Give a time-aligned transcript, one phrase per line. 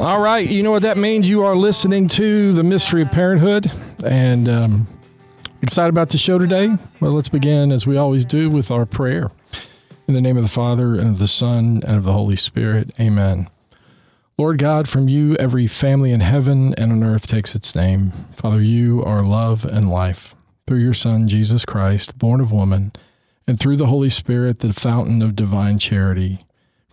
[0.00, 1.28] All right, you know what that means?
[1.28, 3.70] You are listening to the Mystery of Parenthood,
[4.04, 4.86] and um,
[5.62, 6.76] excited about the show today.
[6.98, 9.30] Well, let's begin as we always do with our prayer.
[10.08, 12.92] In the name of the Father and of the Son and of the Holy Spirit,
[12.98, 13.48] Amen.
[14.36, 18.10] Lord God, from you every family in heaven and on earth takes its name.
[18.34, 20.34] Father, you are love and life.
[20.66, 22.92] Through your Son, Jesus Christ, born of woman,
[23.46, 26.40] and through the Holy Spirit, the fountain of divine charity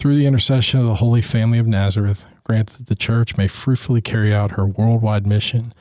[0.00, 4.00] Through the intercession of the Holy Family of Nazareth, grant that the Church may fruitfully
[4.00, 5.74] carry out her worldwide mission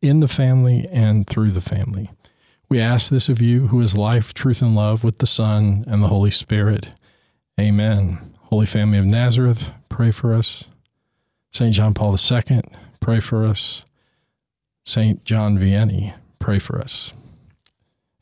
[0.00, 2.10] in the family and through the family.
[2.70, 6.02] We ask this of you, who is life, truth, and love, with the Son and
[6.02, 6.94] the Holy Spirit.
[7.60, 8.32] Amen.
[8.44, 10.68] Holy Family of Nazareth, pray for us.
[11.52, 11.74] St.
[11.74, 12.62] John Paul II,
[13.00, 13.84] pray for us.
[14.86, 15.22] St.
[15.22, 17.12] John Vianney, pray for us.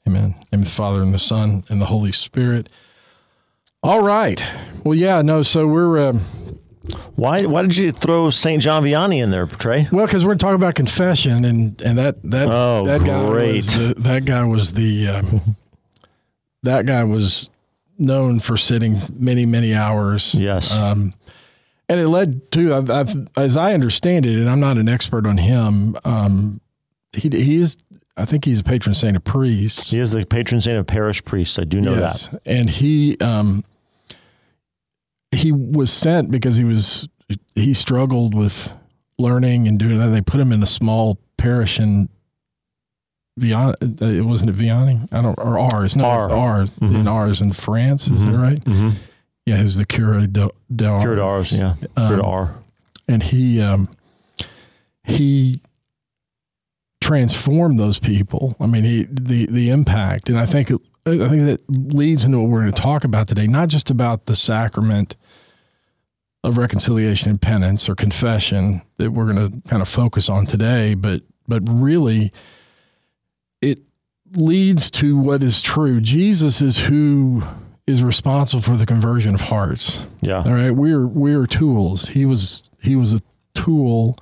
[0.05, 0.35] Amen.
[0.51, 2.69] In the the Father, and the Son, and the Holy Spirit.
[3.85, 4.43] All right.
[4.83, 5.43] Well, yeah, no.
[5.43, 6.09] So we're.
[6.09, 6.21] Um,
[7.17, 7.45] why?
[7.45, 9.89] Why did you throw Saint John Vianney in there, Trey?
[9.93, 13.57] Well, because we're talking about confession, and and that that oh, that guy great.
[13.57, 15.57] was the, that guy was the um,
[16.63, 17.51] that guy was
[17.99, 20.35] known for sitting many many hours.
[20.35, 20.75] Yes.
[20.75, 21.13] Um,
[21.87, 25.27] and it led to, I've, I've, as I understand it, and I'm not an expert
[25.27, 25.99] on him.
[26.07, 26.63] Um,
[27.13, 27.77] he he is
[28.17, 29.91] I think he's a patron saint of priests.
[29.91, 31.59] He is the patron saint of parish priests.
[31.59, 32.29] I do know yes.
[32.29, 32.41] that.
[32.47, 33.63] And he um,
[35.35, 37.09] he was sent because he was
[37.55, 38.75] he struggled with
[39.19, 40.09] learning and doing that.
[40.09, 42.09] They put him in a small parish in
[43.41, 43.75] Vian.
[44.03, 45.09] Uh, it wasn't it Vianney?
[45.13, 45.97] I don't or Ars.
[45.97, 46.31] No, R.
[46.31, 46.97] Ars mm-hmm.
[46.97, 48.09] in Ars in France.
[48.09, 48.33] Is mm-hmm.
[48.33, 48.65] that right?
[48.65, 48.91] Mm-hmm.
[49.47, 51.05] Yeah, he was the cure de, de Ars.
[51.05, 51.53] Cure d'Ars.
[51.53, 52.55] Yeah, um, cure R.
[53.09, 53.89] And he um,
[55.03, 55.61] he
[57.01, 58.57] transformed those people.
[58.59, 60.71] I mean, he, the the impact, and I think
[61.07, 63.47] I think that leads into what we're going to talk about today.
[63.47, 65.17] Not just about the sacrament
[66.45, 70.95] of reconciliation and penance or confession that we're going to kind of focus on today,
[70.95, 72.33] but but really,
[73.61, 73.81] it
[74.35, 76.01] leads to what is true.
[76.01, 77.43] Jesus is who
[77.87, 80.07] is responsible for the conversion of hearts.
[80.21, 80.43] Yeah.
[80.47, 80.71] All right.
[80.71, 82.09] We're we're tools.
[82.09, 83.21] He was he was a
[83.55, 84.15] tool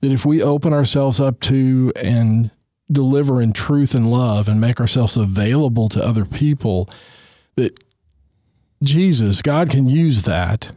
[0.00, 2.50] that if we open ourselves up to and
[2.90, 6.88] deliver in truth and love and make ourselves available to other people,
[7.56, 7.82] that
[8.82, 10.76] Jesus, God can use that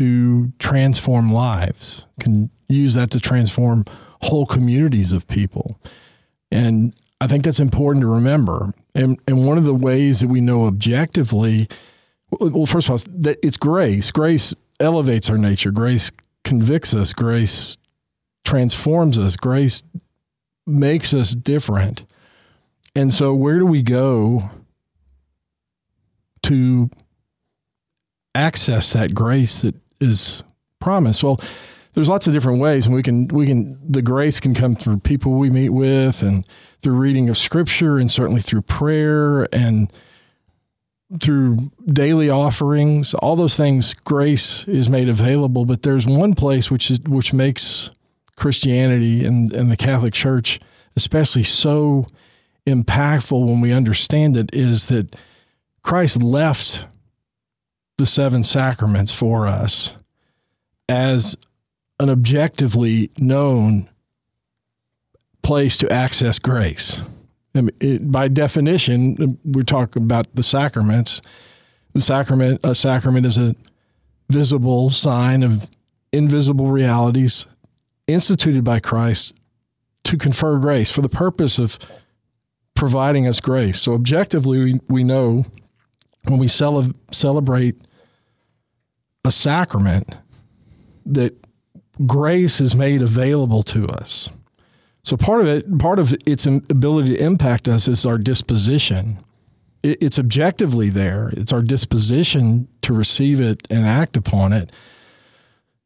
[0.00, 3.84] to transform lives, can use that to transform
[4.22, 5.78] whole communities of people.
[6.50, 8.72] And I think that's important to remember.
[8.94, 11.68] And, and one of the ways that we know objectively,
[12.30, 14.10] well, first of all, that it's grace.
[14.10, 15.70] Grace elevates our nature.
[15.70, 16.10] Grace
[16.44, 17.12] convicts us.
[17.12, 17.76] Grace
[18.42, 19.36] transforms us.
[19.36, 19.82] Grace
[20.66, 22.06] makes us different.
[22.96, 24.50] And so, where do we go
[26.44, 26.88] to
[28.34, 30.42] access that grace that is
[30.78, 31.22] promised?
[31.22, 31.40] Well,
[31.94, 34.98] there's lots of different ways, and we can we can the grace can come through
[34.98, 36.46] people we meet with, and
[36.82, 39.92] through reading of Scripture, and certainly through prayer and
[41.20, 43.14] through daily offerings.
[43.14, 45.64] All those things, grace is made available.
[45.64, 47.90] But there's one place which is which makes
[48.36, 50.60] Christianity and, and the Catholic Church,
[50.96, 52.06] especially so
[52.66, 55.16] impactful when we understand it, is that
[55.82, 56.86] Christ left
[58.00, 59.94] the seven sacraments for us
[60.88, 61.36] as
[62.00, 63.90] an objectively known
[65.42, 67.02] place to access grace.
[67.54, 71.20] It, by definition, we're talking about the sacraments.
[71.92, 73.54] The sacrament, a sacrament is a
[74.30, 75.68] visible sign of
[76.10, 77.46] invisible realities
[78.06, 79.34] instituted by Christ
[80.04, 81.78] to confer grace for the purpose of
[82.74, 83.82] providing us grace.
[83.82, 85.44] So, objectively, we, we know
[86.24, 87.76] when we cel- celebrate
[89.24, 90.16] a sacrament
[91.06, 91.36] that
[92.06, 94.28] grace is made available to us.
[95.02, 99.18] So part of it, part of its ability to impact us is our disposition.
[99.82, 101.30] It's objectively there.
[101.34, 104.74] It's our disposition to receive it and act upon it.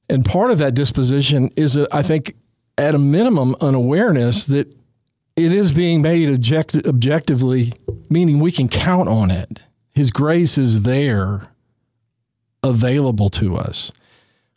[0.08, 2.36] And part of that disposition is, uh, I think,
[2.76, 4.74] at a minimum, an awareness that
[5.36, 7.72] it is being made object- objectively,
[8.10, 9.60] meaning we can count on it.
[9.92, 11.42] His grace is there,
[12.64, 13.92] available to us.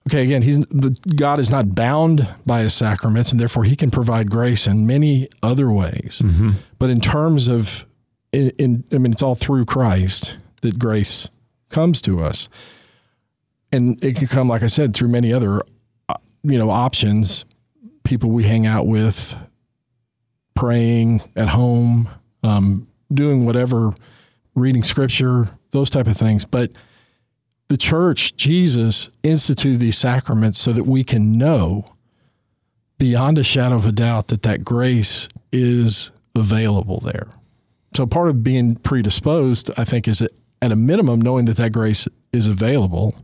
[0.07, 3.92] Okay, again, he's the God is not bound by his sacraments, and therefore he can
[3.92, 6.21] provide grace in many other ways.
[6.24, 6.51] Mm-hmm.
[6.80, 7.86] But in terms of,
[8.31, 11.30] in, in, I mean, it's all through Christ that grace
[11.69, 12.48] comes to us,
[13.74, 15.62] and it can come, like I said, through many other,
[16.07, 17.44] uh, you know, options.
[18.06, 19.36] People we hang out with,
[20.56, 22.07] praying at home,
[22.44, 23.92] um, doing whatever,
[24.56, 26.71] reading scripture, those type of things, but
[27.69, 31.85] the church, Jesus, instituted these sacraments so that we can know
[32.97, 37.27] beyond a shadow of a doubt that that grace is available there.
[37.95, 40.31] So part of being predisposed, I think, is at
[40.61, 43.15] a minimum knowing that that grace is available,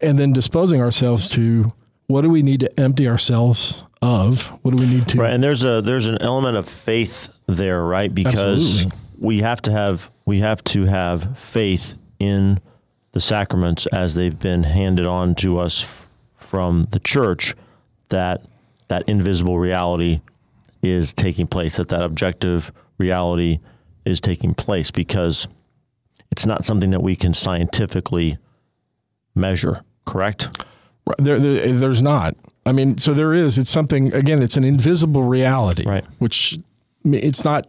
[0.00, 1.70] and then disposing ourselves to
[2.06, 4.48] what do we need to empty ourselves of?
[4.62, 5.18] What do we need to?
[5.18, 8.14] Right, and there's a there's an element of faith there, right?
[8.14, 8.98] Because Absolutely.
[9.18, 12.60] we have to have we have to have faith in
[13.16, 15.86] the sacraments as they've been handed on to us
[16.36, 17.54] from the church
[18.10, 18.44] that
[18.88, 20.20] that invisible reality
[20.82, 23.58] is taking place that that objective reality
[24.04, 25.48] is taking place because
[26.30, 28.36] it's not something that we can scientifically
[29.34, 30.62] measure correct?
[31.16, 32.36] There, there, eh, there's not.
[32.66, 36.04] I mean so there is it's something again it's an invisible reality right.
[36.18, 36.58] which
[37.02, 37.66] it's not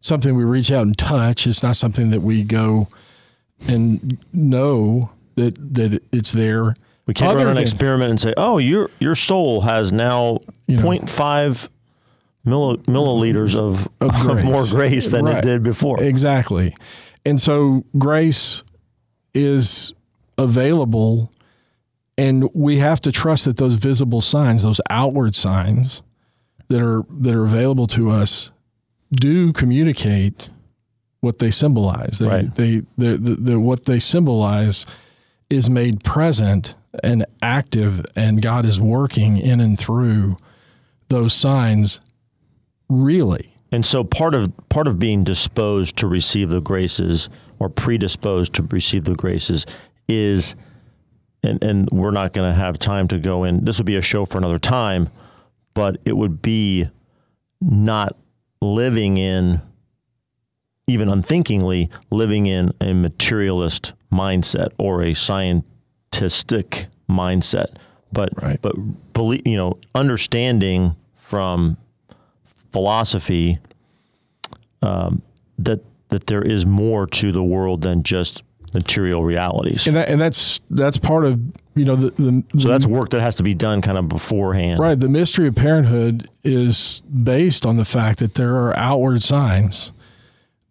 [0.00, 2.88] something we reach out and touch it's not something that we go
[3.66, 6.74] and know that that it's there.
[7.06, 10.40] We can't Other run an than, experiment and say, "Oh, your your soul has now
[10.66, 11.68] you know, 0.5
[12.46, 15.38] milliliters of, of, of, more grace than right.
[15.38, 16.74] it did before." Exactly,
[17.24, 18.62] and so grace
[19.34, 19.94] is
[20.36, 21.30] available,
[22.18, 26.02] and we have to trust that those visible signs, those outward signs
[26.68, 28.50] that are that are available to us,
[29.12, 30.50] do communicate
[31.20, 32.18] what they symbolize.
[32.18, 32.54] They, right.
[32.54, 34.86] they, the, the, what they symbolize
[35.50, 40.36] is made present and active, and God is working in and through
[41.08, 42.00] those signs
[42.88, 43.54] really.
[43.70, 47.28] And so part of part of being disposed to receive the graces
[47.58, 49.66] or predisposed to receive the graces
[50.08, 50.56] is
[51.42, 53.64] and, and we're not going to have time to go in.
[53.64, 55.08] This would be a show for another time,
[55.74, 56.88] but it would be
[57.60, 58.16] not
[58.60, 59.60] living in
[60.88, 67.76] even unthinkingly living in a materialist mindset or a scientistic mindset.
[68.12, 68.60] But right.
[68.60, 68.74] but
[69.12, 71.76] believe you know understanding from
[72.72, 73.58] philosophy
[74.82, 75.22] um,
[75.58, 78.42] that that there is more to the world than just
[78.74, 79.86] material realities.
[79.86, 81.40] And, that, and that's that's part of
[81.74, 84.80] you know the, the so that's work that has to be done kind of beforehand.
[84.80, 84.98] Right.
[84.98, 89.92] The mystery of parenthood is based on the fact that there are outward signs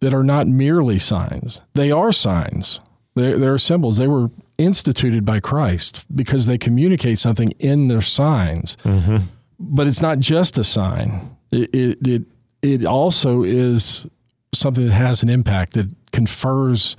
[0.00, 1.60] that are not merely signs.
[1.74, 2.80] They are signs.
[3.14, 3.98] They're, they're symbols.
[3.98, 8.76] They were instituted by Christ because they communicate something in their signs.
[8.84, 9.18] Mm-hmm.
[9.58, 11.36] But it's not just a sign.
[11.50, 12.22] It, it, it
[12.62, 14.06] it also is
[14.54, 16.96] something that has an impact that confers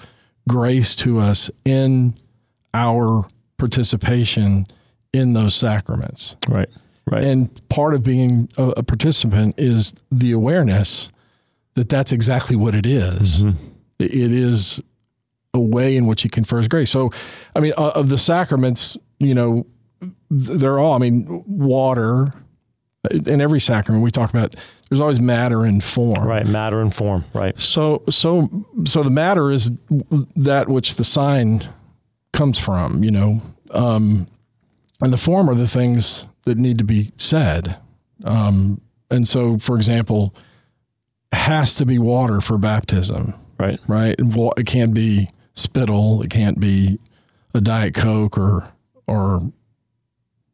[0.47, 2.17] grace to us in
[2.73, 3.25] our
[3.57, 4.67] participation
[5.13, 6.35] in those sacraments.
[6.47, 6.69] Right.
[7.05, 7.23] Right.
[7.23, 11.09] And part of being a, a participant is the awareness
[11.79, 13.43] that that's exactly what it is.
[13.43, 13.63] Mm-hmm.
[13.99, 14.81] It is
[15.53, 16.91] a way in which he confers grace.
[16.91, 17.09] So,
[17.55, 19.65] I mean, uh, of the sacraments, you know,
[20.29, 22.33] they're all, I mean, water,
[23.25, 24.55] in every sacrament we talk about
[24.89, 28.49] there's always matter and form right matter and form right so so
[28.85, 29.71] so the matter is
[30.35, 31.65] that which the sign
[32.33, 34.27] comes from you know um,
[35.01, 37.79] and the form are the things that need to be said
[38.25, 40.35] um, and so for example
[41.31, 43.33] has to be water for baptism.
[43.59, 43.79] Right.
[43.87, 44.15] Right.
[44.17, 46.21] It can't be spittle.
[46.21, 46.99] It can't be
[47.53, 48.65] a diet coke or
[49.07, 49.51] or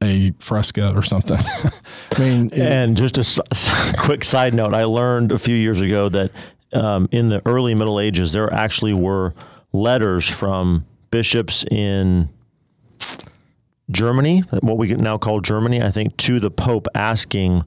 [0.02, 1.38] a fresca or something.
[2.16, 6.10] I mean, it, and just a quick side note, I learned a few years ago
[6.10, 6.32] that
[6.74, 9.34] um, in the early Middle Ages there actually were
[9.74, 12.30] letters from bishops in
[13.92, 17.64] Germany, what we now call Germany, I think, to the Pope asking,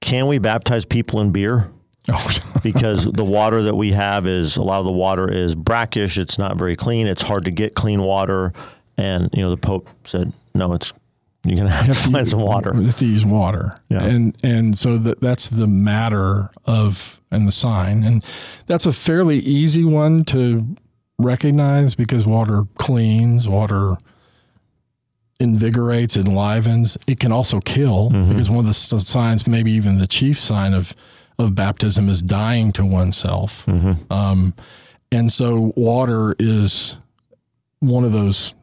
[0.00, 1.70] "Can we baptize people in beer?"
[2.10, 2.28] Oh.
[2.62, 6.18] because the water that we have is a lot of the water is brackish.
[6.18, 7.06] It's not very clean.
[7.06, 8.52] It's hard to get clean water.
[8.96, 10.92] And you know, the Pope said, "No, it's
[11.44, 12.72] You're gonna have, You to find some water.
[12.74, 14.02] You have to use water, Yeah.
[14.02, 18.24] and and so that that's the matter of and the sign, and
[18.66, 20.76] that's a fairly easy one to
[21.18, 23.96] recognize because water cleans, water
[25.40, 26.96] invigorates, enlivens.
[27.06, 28.28] It can also kill mm-hmm.
[28.28, 30.94] because one of the signs, maybe even the chief sign of
[31.42, 33.68] of baptism, is dying to oneself.
[34.10, 34.54] Um,
[35.10, 36.96] and so water is
[37.80, 38.54] one of those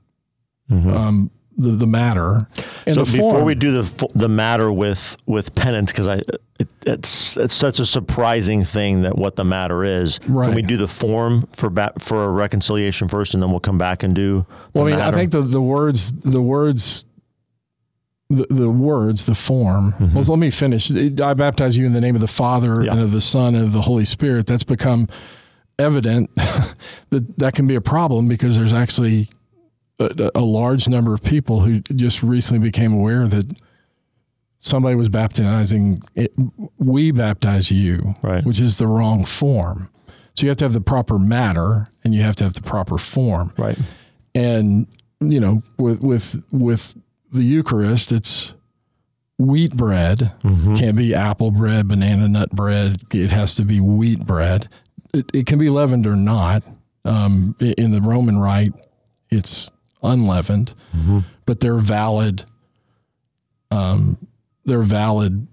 [0.72, 2.48] um, the the matter.
[2.86, 6.22] And so before form- we do the the matter with with penance, because I
[6.60, 10.20] it, it's it's such a surprising thing that what the matter is.
[10.28, 10.48] Right.
[10.48, 13.78] Can we do the form for ba- for a reconciliation first, and then we'll come
[13.78, 14.46] back and do?
[14.74, 15.16] The Well, I mean, matter?
[15.18, 17.06] I think the, the words, the words,
[18.30, 19.94] the, the words, the form.
[20.14, 20.92] Well, let me finish.
[20.92, 22.84] I baptize you in the name of the Father Mm-hmm.
[22.86, 22.92] Yeah.
[22.94, 24.46] and of the Son and of the Holy Spirit.
[24.46, 25.08] That's become
[25.80, 26.30] evident
[27.10, 29.30] that that can be a problem because there's actually
[30.00, 33.60] a, a large number of people who just recently became aware that
[34.60, 36.02] somebody was baptizing.
[36.16, 36.34] It,
[36.78, 38.46] we baptize you, Right.
[38.46, 39.90] which is the wrong form.
[40.36, 42.98] So you have to have the proper matter and you have to have the proper
[42.98, 43.78] form right.
[44.36, 44.88] and
[45.20, 46.96] you know with with with
[47.32, 48.54] the eucharist it's
[49.38, 50.34] wheat bread.
[50.76, 53.04] Can't be apple bread banana nut bread.
[53.14, 54.68] It has to be wheat bread.
[55.14, 56.64] It, it can be leavened or not.
[57.06, 58.74] Um, in the roman rite
[59.30, 59.72] it's
[60.04, 60.74] unleavened
[61.46, 62.44] but they're valid
[63.72, 64.18] um,
[64.66, 65.48] they're valid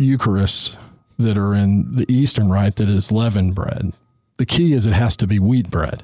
[0.00, 0.76] eucharists
[1.18, 3.92] that are in the eastern rite that is leavened bread.
[4.36, 6.02] The key is it has to be wheat bread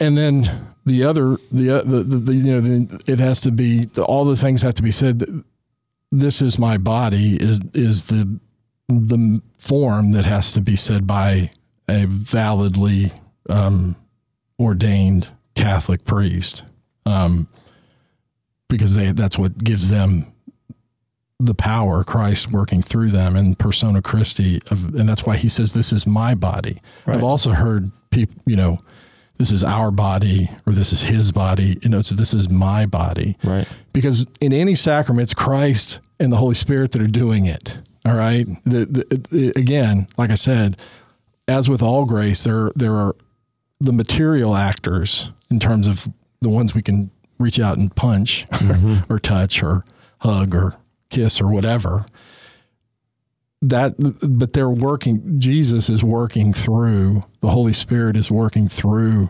[0.00, 3.52] and then the other the uh, the, the, the you know the, it has to
[3.52, 5.24] be the, all the things have to be said
[6.10, 8.40] this is my body is is the
[8.88, 11.50] the form that has to be said by
[11.88, 13.12] a validly
[13.48, 13.94] um,
[14.58, 16.64] ordained Catholic priest
[17.06, 17.46] um,
[18.68, 20.32] because they that's what gives them
[21.38, 25.72] the power Christ working through them and persona Christi of and that's why he says
[25.72, 26.82] this is my body.
[27.06, 27.16] Right.
[27.16, 28.80] I've also heard people, you know,
[29.40, 32.84] this is our body or this is his body, you know, so this is my
[32.84, 33.38] body.
[33.42, 33.66] Right.
[33.94, 37.78] Because in any sacrament it's Christ and the Holy Spirit that are doing it.
[38.04, 38.46] All right?
[38.64, 40.76] The, the, the again, like I said,
[41.48, 43.16] as with all grace there there are
[43.80, 46.06] the material actors in terms of
[46.42, 49.10] the ones we can reach out and punch mm-hmm.
[49.10, 49.86] or touch or
[50.18, 50.76] hug or
[51.08, 52.04] kiss or whatever
[53.62, 53.94] that
[54.38, 59.28] but they're working jesus is working through the holy spirit is working through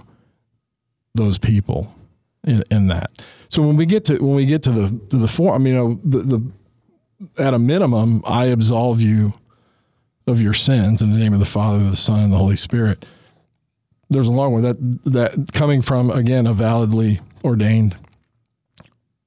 [1.14, 1.94] those people
[2.44, 3.10] in, in that.
[3.48, 6.00] So when we get to when we get to the to the form you know
[6.04, 6.52] the, the
[7.36, 9.34] at a minimum i absolve you
[10.26, 13.04] of your sins in the name of the father the son and the holy spirit.
[14.08, 17.96] There's a long way that that coming from again a validly ordained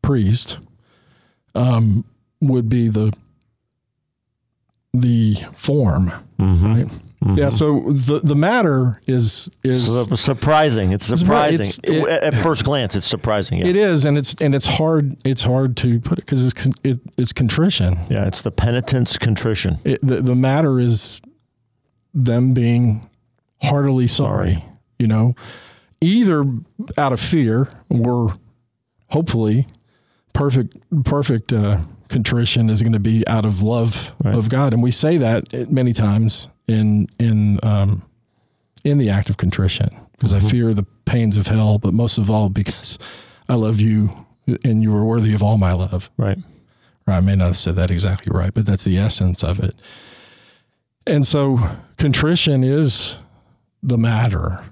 [0.02, 0.60] priest
[1.56, 2.06] um,
[2.42, 3.14] would be the
[4.94, 6.88] the form right
[7.36, 10.92] yeah so the the matter is is So surprising.
[10.92, 11.62] It's surprising.
[11.62, 13.60] it's- it- At first glance, it's surprising.
[13.60, 13.68] Yeah.
[13.68, 16.74] it is and it's and it's hard it's hard to put it because it's con-
[16.84, 18.26] it, it's contrition yeah.
[18.28, 19.80] It's the penitence contrition.
[19.86, 21.22] it, the, the matter is
[22.14, 23.08] them being
[23.62, 24.62] heartily sorry,
[25.00, 25.34] you know
[26.02, 26.44] either
[26.98, 28.34] out of fear or
[29.12, 29.66] hopefully
[30.34, 31.82] perfect perfect uh,
[32.14, 34.36] contrition is going to be out of love Right.
[34.36, 38.04] of God and we say that many times in in um,
[38.86, 42.30] in the act of contrition because I fear the pains of hell but most of
[42.30, 42.98] all because
[43.50, 44.26] I love you
[44.64, 46.38] and you are worthy of all my love Right.
[47.08, 49.76] or I may not have said that exactly right, but that's the essence of it.
[51.06, 51.60] And so
[51.98, 53.18] contrition is
[53.82, 54.64] the matter.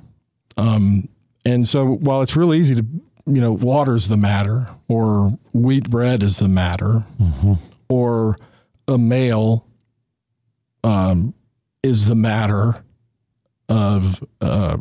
[0.58, 1.10] Um,
[1.46, 2.86] and so while it's real easy to,
[3.34, 7.06] you know, water's the matter, or wheat bread is the matter,
[7.90, 8.36] or
[8.88, 9.66] a male
[10.84, 11.34] um,
[11.84, 12.76] is the matter
[13.70, 14.78] of uh,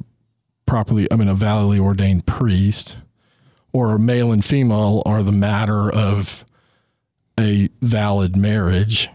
[0.67, 2.97] properly, I mean, a validly ordained priest,
[3.73, 6.45] or a male and female are the matter of
[7.39, 9.09] a valid marriage.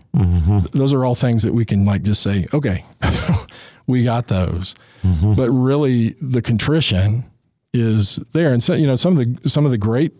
[0.71, 2.85] Those are all things that we can like just say, okay,
[3.87, 4.75] we got those.
[5.35, 7.25] But really, the contrition
[7.81, 10.13] is there, and so you know some of the some of the great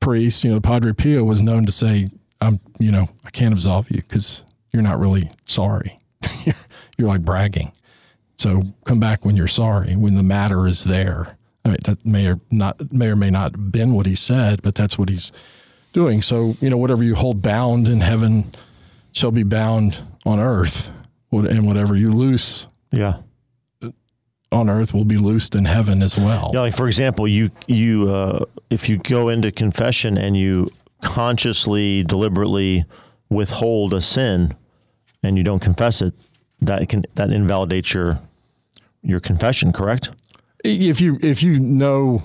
[0.00, 2.06] priests, you know, Padre Pio was known to say,
[2.40, 5.98] "I'm, you know, I can't absolve you because you're not really sorry.
[6.96, 7.72] you're, like bragging.
[8.36, 12.26] So come back when you're sorry, when the matter is there." I mean, that may
[12.26, 15.32] or not may or may not have been what he said, but that's what he's
[15.94, 16.20] doing.
[16.20, 18.54] So, you know, whatever you hold bound in heaven
[19.12, 19.96] shall be bound
[20.26, 20.90] on earth,
[21.32, 23.16] and whatever you loose Yeah.
[24.54, 26.50] On earth will be loosed in heaven as well.
[26.54, 30.70] Yeah, like for example, you you uh, if you go into confession and you
[31.02, 32.84] consciously, deliberately
[33.28, 34.54] withhold a sin,
[35.22, 36.14] and you don't confess it,
[36.60, 38.20] that can that invalidates your
[39.02, 39.72] your confession.
[39.72, 40.10] Correct?
[40.64, 42.22] If you if you know.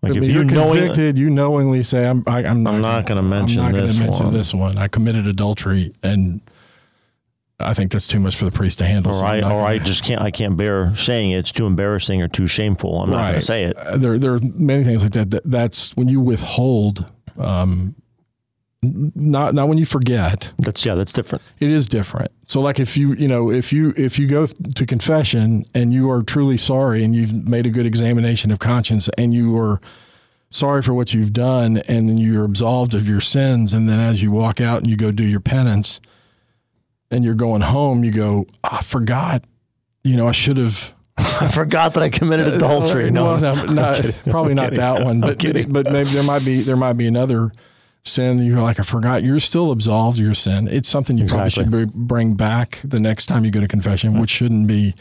[0.00, 3.06] Like if if you're knowing, convicted, you knowingly say, "I'm, I, I'm not, I'm not
[3.06, 4.78] going to mention not this to mention one, this one.
[4.78, 6.40] I committed adultery, and
[7.60, 9.12] I think that's too much for the priest to handle.
[9.14, 11.38] so or I'm I or I just can't I can't bear saying it.
[11.38, 13.02] It's too embarrassing or too shameful.
[13.02, 13.76] I'm not going to say it.
[13.76, 15.30] Uh, There, there are many things like that.
[15.30, 17.10] that that's when you withhold.
[17.36, 17.94] Um,
[18.82, 20.52] not not when you forget.
[20.60, 21.42] That's yeah, that's different.
[21.58, 22.30] It is different.
[22.46, 26.08] So, like if you you know if you if you go to confession and you
[26.12, 29.80] are truly sorry and you've made a good examination of conscience and you are
[30.50, 34.22] sorry for what you've done and then you're absolved of your sins and then as
[34.22, 36.00] you walk out and you go do your penance
[37.10, 39.44] and you're going home, you go, "Ah, I forgot.
[40.04, 40.94] You know, I should have.
[41.18, 43.10] I forgot that I committed adultery.
[43.10, 44.78] No, Well, no, not, probably not kidding.
[44.78, 45.38] that one, I'm but
[45.72, 47.50] but maybe there might be there might be another
[48.04, 49.22] sin that you're like I forgot.
[49.22, 50.68] You're still absolved of your sin.
[50.68, 54.30] It's something you probably should bring back the next time you go to confession, which
[54.30, 54.94] shouldn't be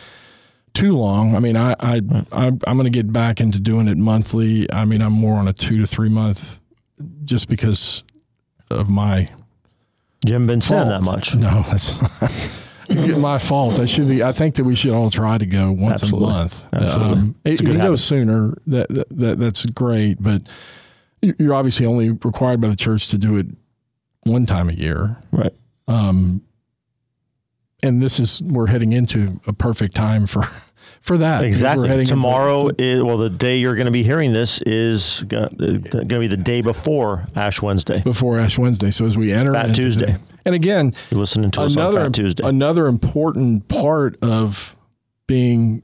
[0.73, 1.35] too long.
[1.35, 4.71] I mean, I I, I I'm going to get back into doing it monthly.
[4.73, 6.59] I mean, I'm more on a two to three month,
[7.23, 8.03] just because
[8.69, 9.27] of my
[10.25, 11.35] you haven't been saying that much.
[11.35, 11.93] No, that's
[13.19, 13.79] my fault.
[13.79, 14.23] I should be.
[14.23, 16.29] I think that we should all try to go once Absolutely.
[16.29, 16.65] a month.
[16.73, 17.11] Absolutely.
[17.13, 20.21] Um, a you can go sooner, that, that, that that's great.
[20.21, 20.43] But
[21.21, 23.45] you- you're obviously only required by the church to do it
[24.23, 25.17] one time a year.
[25.31, 25.53] Right.
[25.87, 26.41] Um,
[27.83, 30.43] and this is we're heading into a perfect time for
[31.07, 31.43] for that.
[31.43, 31.89] Exactly.
[31.89, 36.01] into- Tomorrow is well, the day you're going to be hearing this is going uh,
[36.03, 38.01] to be the day before Ash Wednesday.
[38.03, 38.91] before Ash Wednesday.
[38.91, 40.13] So as we enter Fat Tuesday.
[40.13, 42.43] the- and again, You're listening to us on another Fat Tuesday.
[42.47, 44.75] another important part of
[45.25, 45.81] being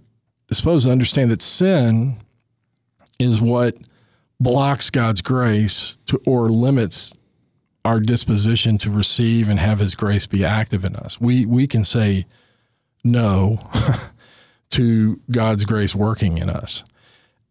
[0.51, 2.17] supposed to understand that sin
[3.19, 3.75] is what
[4.39, 7.17] blocks God's grace to, or limits
[7.85, 11.19] our disposition to receive and have His grace be active in us.
[11.19, 12.25] We we can say
[13.03, 13.59] no
[14.73, 16.83] to God's grace working in us,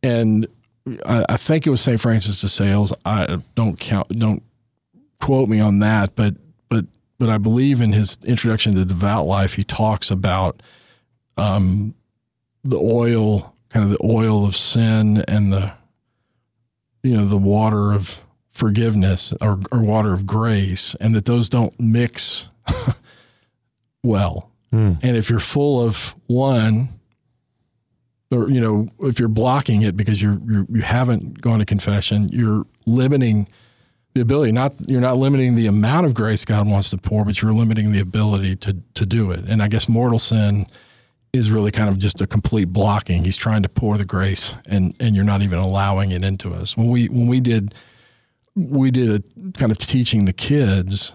[0.03, 0.47] and
[1.05, 2.93] I, I think it was Saint Francis de Sales.
[3.05, 4.43] I don't count don't
[5.21, 6.35] quote me on that, but
[6.69, 6.87] but
[7.19, 10.63] but I believe in his introduction to the devout life, he talks about
[11.37, 11.95] um,
[12.65, 15.73] the oil, kind of the oil of sin, and the
[17.03, 21.79] you know the water of forgiveness or, or water of grace, and that those don't
[21.81, 22.49] mix
[24.03, 24.51] well.
[24.71, 24.95] Hmm.
[25.03, 26.89] And if you're full of one,
[28.33, 32.29] or you know, if you're blocking it because you're, you're you haven't gone to confession,
[32.31, 33.49] you're limiting
[34.15, 34.53] the ability.
[34.53, 37.93] Not you're not limiting the amount of grace God wants to pour, but you're limiting
[37.93, 39.45] the ability to to do it.
[39.47, 40.67] And I guess mortal sin
[41.33, 43.25] is really kind of just a complete blocking.
[43.25, 46.77] He's trying to pour the grace, and and you're not even allowing it into us.
[46.77, 47.75] When we when we did
[48.55, 51.15] we did a kind of teaching the kids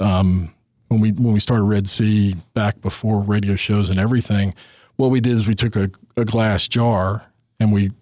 [0.00, 0.54] um,
[0.88, 4.54] when we when we started Red Sea back before radio shows and everything.
[4.98, 7.22] What we did is we took a, a glass jar
[7.58, 7.92] and we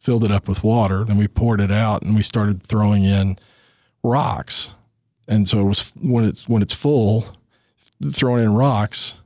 [0.00, 1.04] filled it up with water.
[1.04, 3.38] Then we poured it out and we started throwing in
[4.02, 4.74] rocks.
[5.28, 7.26] And so it was when it's when it's full,
[8.10, 9.20] throwing in rocks.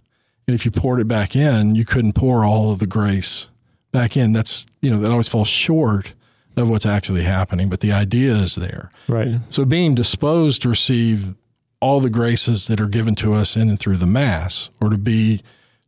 [0.47, 3.49] And if you poured it back in, you couldn't pour all of the grace
[3.93, 4.33] back in.
[4.33, 6.13] That's you know that always falls short
[6.55, 7.71] of what's actually happening.
[7.71, 8.91] But the idea is there.
[9.09, 9.41] Right.
[9.49, 11.35] So being disposed to receive
[11.81, 14.99] all the graces that are given to us in and through the Mass, or to
[14.99, 15.41] be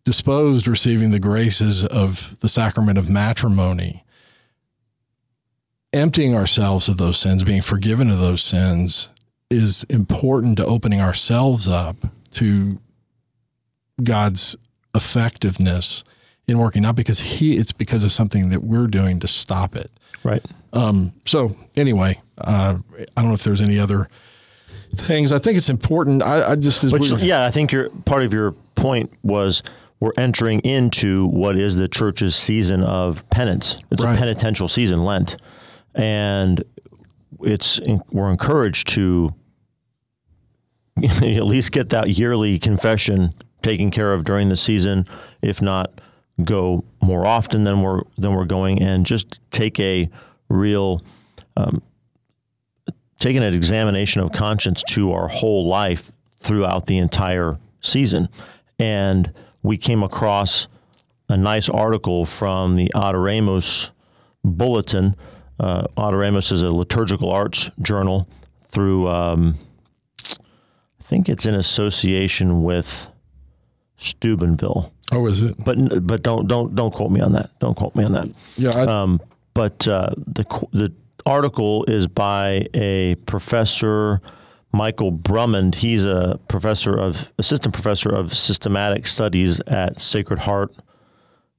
[0.08, 4.06] disposed receiving the graces of the sacrament of matrimony,
[5.92, 9.10] emptying ourselves of those sins, being forgiven of those sins,
[9.50, 11.96] is important to opening ourselves up
[12.30, 12.78] to
[14.02, 14.56] God's
[14.94, 16.04] effectiveness
[16.46, 19.90] in working, not because He, it's because of something that we're doing to stop it.
[20.24, 20.42] Right.
[20.72, 24.08] Um, so anyway, uh, I don't know if there's any other
[24.94, 25.32] things.
[25.32, 26.22] I think it's important.
[26.22, 29.62] I, I just as Which, we, yeah, I think your part of your point was
[30.00, 33.82] we're entering into what is the church's season of penance.
[33.90, 34.14] It's Right.
[34.14, 35.36] a penitential season, Lent,
[35.94, 36.62] and
[37.40, 37.80] it's
[38.12, 39.30] we're encouraged to
[41.02, 43.32] at least get that yearly confession
[43.62, 45.06] taken care of during the season,
[45.42, 46.00] if not
[46.44, 50.08] go more often than we're than we're going, and just take a
[50.48, 51.02] real
[51.56, 51.82] um,
[53.18, 58.28] taking an examination of conscience to our whole life throughout the entire season.
[58.78, 59.32] And
[59.68, 60.66] we came across
[61.28, 63.90] a nice article from the Adoremus
[64.42, 65.14] Bulletin.
[65.60, 68.26] Uh, Adoremus is a liturgical arts journal
[68.68, 69.58] through, um,
[70.30, 73.08] I think it's in association with
[73.98, 74.90] Steubenville.
[75.12, 75.62] Oh, is it?
[75.62, 77.50] But but don't don't don't quote me on that.
[77.60, 78.28] Don't quote me on that.
[78.56, 78.70] Yeah.
[78.70, 79.20] I, Um,
[79.52, 80.92] but uh, the the
[81.26, 84.22] article is by a professor,
[84.72, 85.76] Michael Brummond.
[85.76, 90.74] He's a professor of assistant professor of systematic studies at Sacred Heart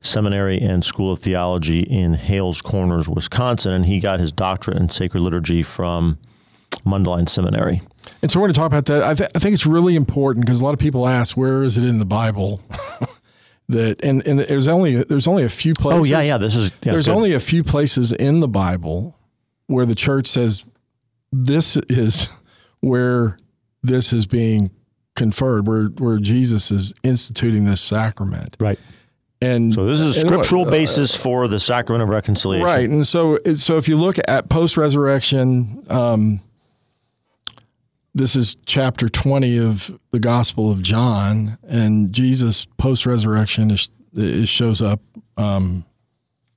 [0.01, 4.89] Seminary and School of Theology in Hales Corners, Wisconsin, and he got his doctorate in
[4.89, 6.17] sacred liturgy from
[6.85, 7.81] Mundelein Seminary.
[8.21, 9.03] and so we're going to talk about that.
[9.03, 11.75] I, th- I think it's really important because a lot of people ask, where is
[11.75, 12.61] it in the Bible?
[13.69, 15.99] that and and there's only there's only a few places.
[15.99, 16.37] Oh yeah, yeah.
[16.37, 17.15] This is yeah, there's good.
[17.15, 19.17] only a few places in the Bible
[19.67, 20.65] where the church says
[21.31, 22.29] this is
[22.81, 23.37] where
[23.83, 24.71] this is being
[25.15, 28.55] conferred, where where Jesus is instituting this sacrament.
[28.59, 28.79] right.
[29.41, 32.65] And So this is a and what- scriptural uh, basis for the sacrament of reconciliation.
[32.65, 36.41] Right, and so so if you look at post resurrection, um,
[38.13, 44.49] this is chapter twenty of the Gospel of John, and Jesus post resurrection is, is
[44.49, 44.99] shows up
[45.37, 45.85] um,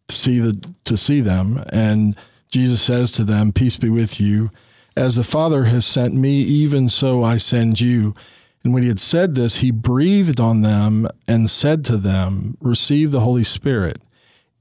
[0.09, 2.17] to see the to see them, and
[2.49, 4.51] Jesus says to them, "Peace be with you,
[4.97, 8.15] as the Father has sent me, even so I send you."
[8.65, 13.11] And when he had said this, he breathed on them and said to them, "Receive
[13.11, 14.01] the Holy Spirit."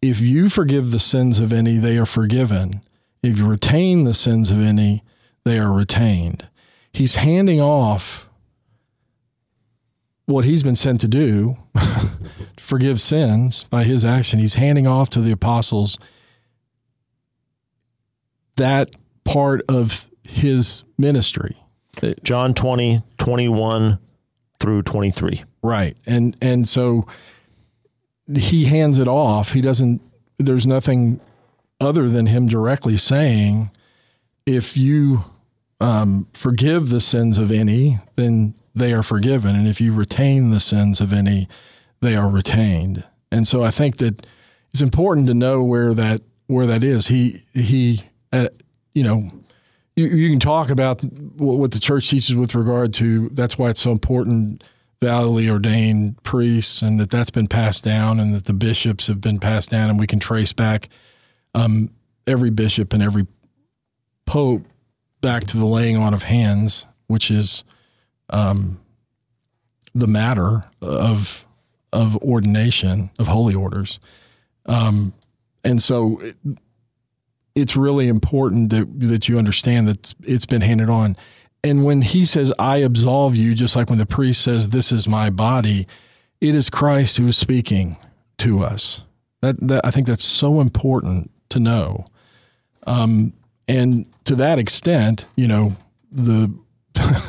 [0.02, 2.82] If you forgive the sins of any, they are forgiven.
[3.22, 5.04] If you retain the sins of any,
[5.44, 6.48] they are retained.
[6.92, 8.28] He's handing off
[10.26, 12.10] what he's been sent to do, to
[12.58, 14.40] forgive sins by his action.
[14.40, 16.00] He's handing off to the apostles
[18.56, 18.92] that
[19.24, 21.58] part of his ministry.
[22.24, 24.00] John 20, 21
[24.60, 25.44] through 23.
[25.62, 25.98] Right.
[26.06, 27.06] And and so
[28.34, 29.54] he hands it off.
[29.54, 30.02] He doesn't
[30.38, 31.20] there's nothing
[31.80, 33.72] other than him directly saying
[34.46, 35.24] if you
[35.80, 40.60] um, forgive the sins of any, then they are forgiven, and if you retain the
[40.60, 41.48] sins of any,
[42.00, 43.04] they are retained.
[43.32, 44.26] And so I think that
[44.72, 47.08] it's important to know where that where that is.
[47.08, 48.50] He he, uh,
[48.94, 49.32] you know,
[50.02, 53.30] you, you can talk about what the church teaches with regard to.
[53.30, 54.64] That's why it's so important,
[55.02, 59.40] validly ordained priests, and that that's been passed down, and that the bishops have been
[59.40, 60.90] passed down, and we can trace back
[61.54, 61.92] um,
[62.28, 63.28] every bishop and every
[64.26, 64.64] pope
[65.22, 67.64] back to the laying on of hands, which is
[68.30, 68.80] um,
[69.94, 71.46] the matter of
[71.94, 74.00] of ordination of holy orders,
[74.66, 75.14] um,
[75.64, 76.38] and so it,
[77.56, 81.18] it's really important that that you understand that it's been handed on.
[81.64, 85.08] And when he says, "I absolve you," just like when the priest says, "This is
[85.08, 85.88] my body,"
[86.40, 87.98] it is Christ who is speaking
[88.40, 89.04] to us.
[89.42, 92.06] That, that I think that's so important to know.
[92.88, 93.34] Um,
[93.68, 95.76] and to that extent, you know,
[96.12, 96.52] the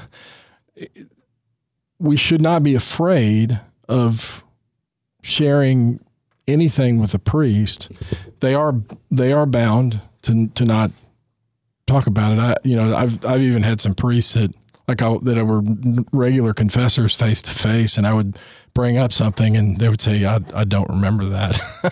[1.99, 4.43] we should not be afraid of
[5.23, 6.01] sharing
[6.49, 7.91] anything with a priest.
[8.41, 8.75] They are
[9.11, 10.91] they are bound to to not
[11.87, 12.39] talk about it.
[12.39, 14.55] I you know I've I've even had some priests that
[14.89, 15.63] like I, that were
[16.13, 18.39] regular confessors face to face, and I would
[18.75, 21.61] bring up something, and they would say, "I I don't remember that."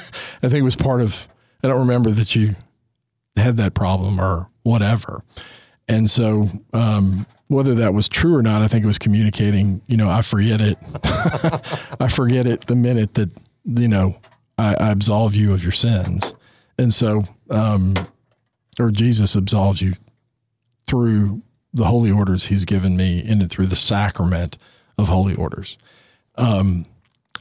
[0.42, 1.28] I think it was part of
[1.62, 2.56] I don't remember that you
[3.36, 5.22] had that problem or whatever.
[5.88, 9.96] And so, um, whether that was true or not, I think it was communicating, you
[9.96, 10.78] know, I forget it.
[12.00, 13.32] I forget it the minute that,
[13.64, 14.16] you know,
[14.56, 16.32] I, I absolve you of your sins.
[16.78, 17.94] And so, um,
[18.80, 19.94] or Jesus absolves you
[20.86, 24.58] through the holy orders he's given me in and through the sacrament
[24.98, 25.78] of holy orders.
[26.36, 26.86] Um,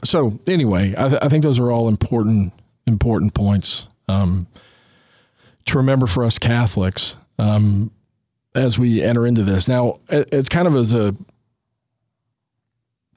[0.04, 2.52] so anyway, I, th- I think those are all important,
[2.86, 3.88] important points.
[4.08, 4.46] Um,
[5.66, 7.90] to remember for us Catholics um,
[8.54, 9.68] as we enter into this.
[9.68, 11.14] Now, it's kind of as a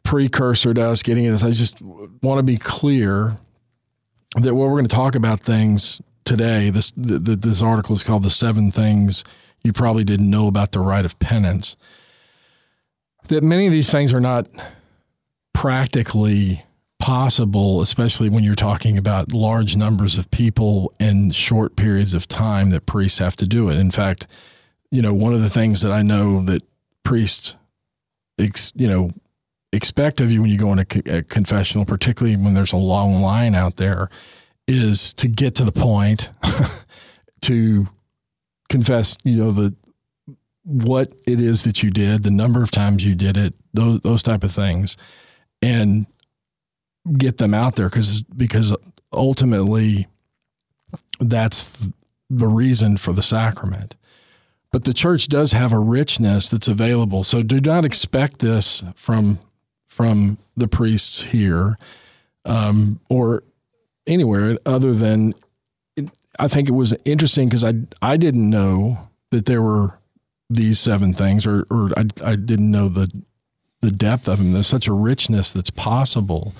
[0.03, 1.43] precursor to us getting into this.
[1.43, 3.37] I just want to be clear
[4.35, 6.69] that what we're going to talk about things today.
[6.69, 9.23] This the, this article is called "The Seven Things
[9.63, 11.75] You Probably Didn't Know About the Rite of Penance."
[13.27, 14.47] That many of these things are not
[15.53, 16.61] practically
[16.99, 22.69] possible, especially when you're talking about large numbers of people in short periods of time
[22.69, 23.77] that priests have to do it.
[23.77, 24.27] In fact,
[24.89, 26.63] you know, one of the things that I know that
[27.03, 27.55] priests,
[28.37, 29.11] ex, you know,
[29.73, 33.55] expect of you when you go into a confessional, particularly when there's a long line
[33.55, 34.09] out there,
[34.67, 36.31] is to get to the point,
[37.41, 37.87] to
[38.69, 39.75] confess, you know, the
[40.65, 44.23] what it is that you did, the number of times you did it, those those
[44.23, 44.97] type of things,
[45.61, 46.05] and
[47.17, 48.75] get them out there because because
[49.11, 50.07] ultimately
[51.19, 51.89] that's
[52.29, 53.95] the reason for the sacrament.
[54.71, 57.23] But the church does have a richness that's available.
[57.23, 59.39] So do not expect this from
[59.87, 61.77] from the priests here.
[62.45, 63.43] um, or
[64.07, 65.33] anywhere other than.
[66.39, 68.99] I think it was interesting because I I didn't know
[69.31, 69.99] that there were
[70.49, 73.11] these seven things, or or I I didn't know the
[73.81, 74.53] the depth of them.
[74.53, 76.53] There's such a richness that's possible,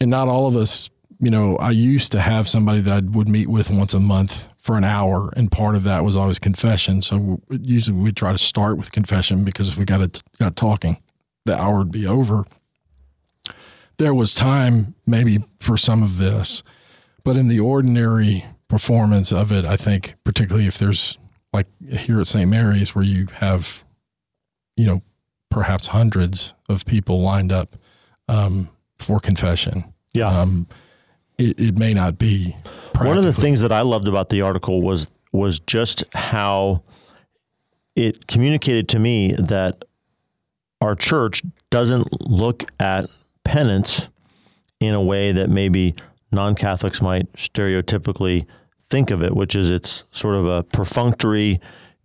[0.00, 0.90] and not all of us.
[1.18, 4.46] You know, I used to have somebody that I would meet with once a month
[4.58, 7.02] for an hour, and part of that was always confession.
[7.02, 11.00] So usually we'd try to start with confession because if we got it got talking,
[11.44, 12.44] the hour would be over.
[13.98, 16.62] There was time maybe for some of this,
[17.24, 21.18] but in the ordinary performance of it, I think, particularly if there's
[21.52, 22.48] like here at St.
[22.48, 23.84] Mary's where you have,
[24.76, 25.02] you know,
[25.50, 27.76] perhaps hundreds of people lined up
[28.28, 29.84] um, for confession.
[30.14, 30.28] Yeah.
[30.28, 30.66] Um,
[31.38, 32.56] it, it, may not be.
[32.96, 36.82] One of the things that I loved about the article was was just how
[37.96, 39.84] it communicated to me that
[40.80, 43.08] our church doesn't look at
[43.44, 44.08] penance
[44.80, 45.94] in a way that maybe
[46.30, 48.46] non-Catholics might stereotypically
[48.82, 51.60] think of it, which is it's sort of a perfunctory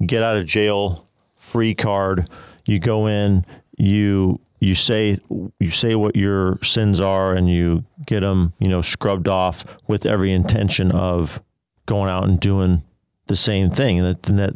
[0.06, 2.30] get out of jail free card.
[2.66, 3.46] You go in,
[3.78, 5.18] you you say
[5.60, 10.06] you say what your sins are, and you get them, you know, scrubbed off with
[10.06, 11.42] every intention of
[11.86, 12.84] going out and doing
[13.28, 14.02] the same thing.
[14.02, 14.54] That, and that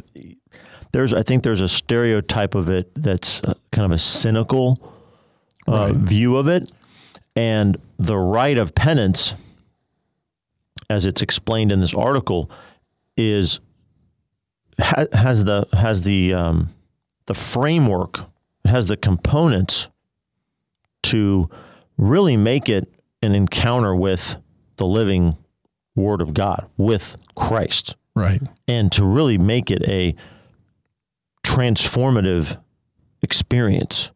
[0.92, 4.91] there's, I think, there's a stereotype of it that's uh, kind of a cynical
[5.68, 5.94] uh, right.
[5.94, 6.70] view of it,
[7.36, 9.34] and the rite of penance
[10.92, 12.50] as it's explained in this article,
[13.16, 13.60] is
[14.78, 16.70] ha, has the has the um,
[17.26, 18.20] the framework,
[18.64, 19.88] it has the components
[21.02, 21.48] to
[21.96, 24.36] really make it an encounter with
[24.76, 25.36] the living
[25.94, 30.14] Word of God, with Christ, right, and to really make it a
[31.44, 32.58] transformative
[33.22, 34.10] experience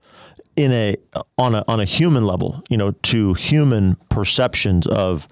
[0.57, 0.97] in a
[1.39, 5.29] on a on a human level, you know, to human perceptions of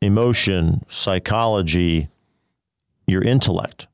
[0.00, 2.08] emotion, psychology,
[3.06, 3.86] your intellect.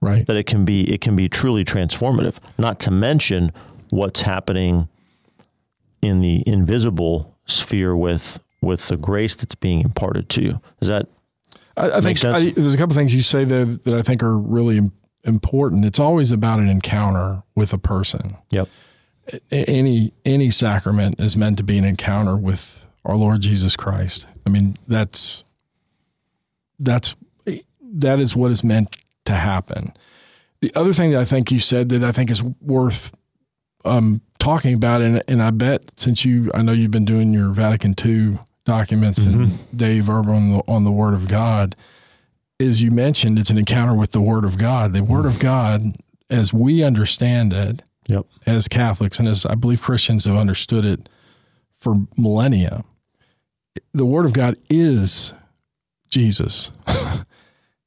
[0.00, 0.26] Right.
[0.26, 2.36] That it can be it can be truly transformative.
[2.56, 3.52] Not to mention
[3.90, 4.88] what's happening
[6.00, 10.60] in the invisible sphere with with the grace that's being imparted to you.
[10.80, 11.08] Does that
[11.76, 14.36] I, I think I, there's a couple things you say there that I think are
[14.36, 14.90] really
[15.24, 15.84] important.
[15.84, 18.36] It's always about an encounter with a person.
[18.50, 18.68] Yep.
[19.50, 24.26] Any any sacrament is meant to be an encounter with our Lord Jesus Christ.
[24.46, 25.44] I mean, that's
[26.78, 27.14] that's
[27.82, 29.92] that is what is meant to happen.
[30.60, 33.12] The other thing that I think you said that I think is worth
[33.84, 37.50] um, talking about, and, and I bet since you, I know you've been doing your
[37.50, 39.42] Vatican II documents mm-hmm.
[39.42, 41.76] and Dei Verbum on the, on the Word of God,
[42.58, 44.92] is you mentioned it's an encounter with the Word of God.
[44.92, 45.38] The Word of.
[45.38, 45.96] God,
[46.28, 48.26] as we understand it, yep.
[48.44, 51.08] as Catholics, and as I believe Christians have understood it
[51.76, 52.84] for millennia,
[53.94, 55.32] the Word of God is
[56.10, 56.72] Jesus.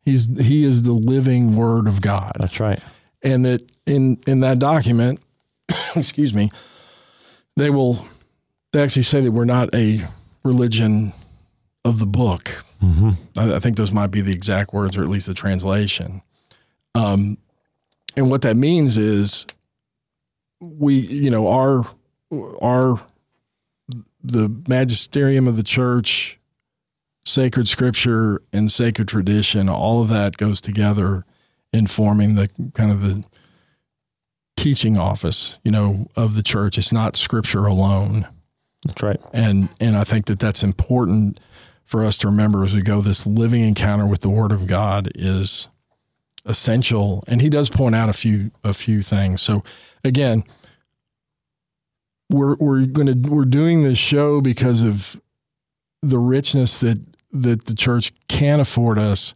[0.04, 2.34] He's he is the living word of God.
[2.40, 2.80] That's right.
[3.22, 5.22] And that in in that document,
[5.96, 6.50] excuse me,
[7.56, 8.08] they will
[8.72, 10.04] they actually say that we're not a
[10.44, 11.14] religion
[11.86, 12.64] of the book.
[12.82, 13.12] Mm-hmm.
[13.38, 16.24] I, I, think those might be the exact words, or at least the translation.
[16.96, 17.38] Um,
[18.16, 19.46] and what that means is
[20.62, 21.86] we, you know, our
[22.62, 23.02] our
[24.24, 26.40] the magisterium of the church
[27.26, 31.26] sacred scripture and sacred tradition, all of that goes together
[31.74, 33.24] in forming the kind of the
[34.56, 36.78] teaching office, you know, of the church.
[36.78, 38.28] It's not scripture alone.
[38.86, 39.20] That's right.
[39.34, 41.40] And and I think that that's important
[41.84, 43.02] for us to remember as we go.
[43.02, 45.68] This living encounter with the Word of God is
[46.46, 49.42] essential, and he does point out a few a few things.
[49.42, 49.64] So
[50.04, 50.44] again,
[52.30, 55.20] we're we're to we're doing this show because of
[56.02, 57.00] the richness that
[57.32, 59.36] that the church can afford us,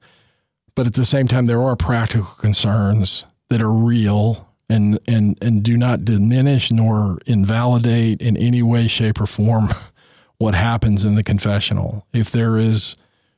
[0.75, 5.63] but at the same time, there are practical concerns that are real and and and
[5.63, 9.69] do not diminish nor invalidate in any way, shape, or form
[10.37, 12.05] what happens in the confessional.
[12.13, 12.95] If there is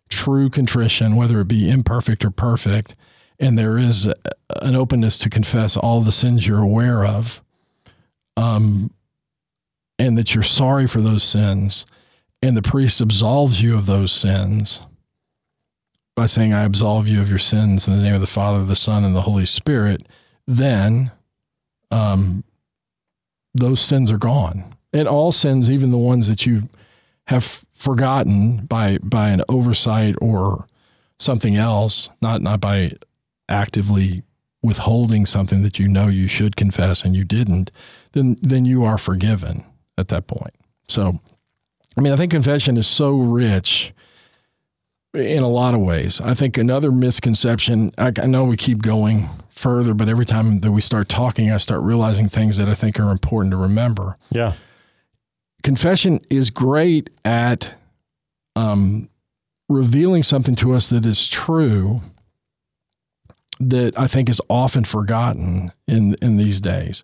[0.10, 2.96] true contrition, whether it be imperfect or perfect,
[3.40, 4.08] and there is
[4.62, 7.42] an openness to confess all the sins you're aware of,
[8.36, 8.92] um,
[10.00, 11.86] and that you're sorry for those sins,
[12.42, 14.82] and the priest absolves you of those sins
[16.16, 18.76] by saying, I absolve you of your sins in the name of the Father, the
[18.76, 20.08] Son, and the Holy Spirit,
[20.48, 21.12] then
[21.92, 22.44] um,
[23.54, 24.76] those sins are gone.
[24.94, 26.70] And all sins, even the ones that you
[27.28, 30.66] have forgotten by by an oversight or
[31.20, 32.94] something else, not not by
[33.50, 34.24] actively
[34.62, 37.72] withholding something that you know you should confess and you didn't,
[38.14, 39.66] then then you are forgiven
[39.98, 40.56] at that point.
[40.88, 41.20] So
[41.98, 43.94] I mean, I think confession is so rich
[45.14, 46.22] in a lot of ways.
[46.22, 50.72] I think another misconception, I, I, know we keep going further, but every time that
[50.72, 54.18] we start talking, I start realizing things that I think are important to remember.
[54.30, 54.54] Yeah.
[55.64, 57.74] Confession is great at
[58.56, 59.10] um,
[59.70, 62.02] revealing something to us that is true
[63.60, 67.04] that I think is often forgotten in in these days.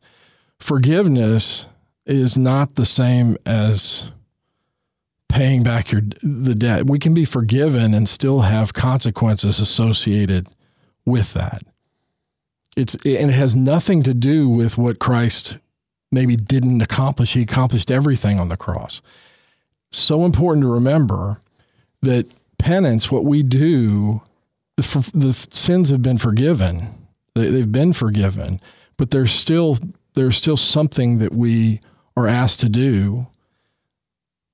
[0.59, 1.65] Forgiveness
[2.05, 4.11] is not the same as
[5.29, 6.87] paying back your the debt.
[6.87, 10.47] We can be forgiven and still have consequences associated
[11.05, 11.63] with that.
[12.77, 15.57] It's and it has nothing to do with what Christ
[16.11, 17.33] maybe didn't accomplish.
[17.33, 19.01] He accomplished everything on the cross.
[19.91, 21.39] So important to remember
[22.01, 24.21] that penance, what we do,
[24.75, 26.89] the, the sins have been forgiven.
[27.35, 28.59] They, they've been forgiven,
[28.97, 29.77] but there's still
[30.15, 31.79] there's still something that we
[32.15, 33.27] are asked to do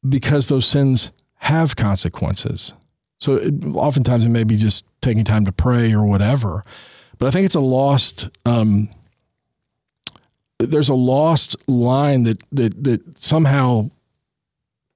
[0.08, 2.74] because those sins have consequences.
[3.20, 6.64] So it, oftentimes it may be just taking time to pray or whatever,
[7.18, 8.30] but I think it's a lost.
[8.46, 8.90] Um,
[10.58, 13.90] there's a lost line that that that somehow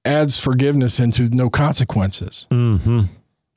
[0.04, 2.46] adds forgiveness into no consequences.
[2.50, 3.04] Mm-hmm.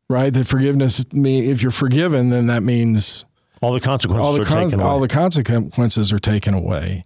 [0.09, 0.33] Right?
[0.33, 3.25] That forgiveness mean if you're forgiven, then that means
[3.61, 4.89] all the consequences all the are taken away.
[4.89, 7.03] all the consequences are taken away.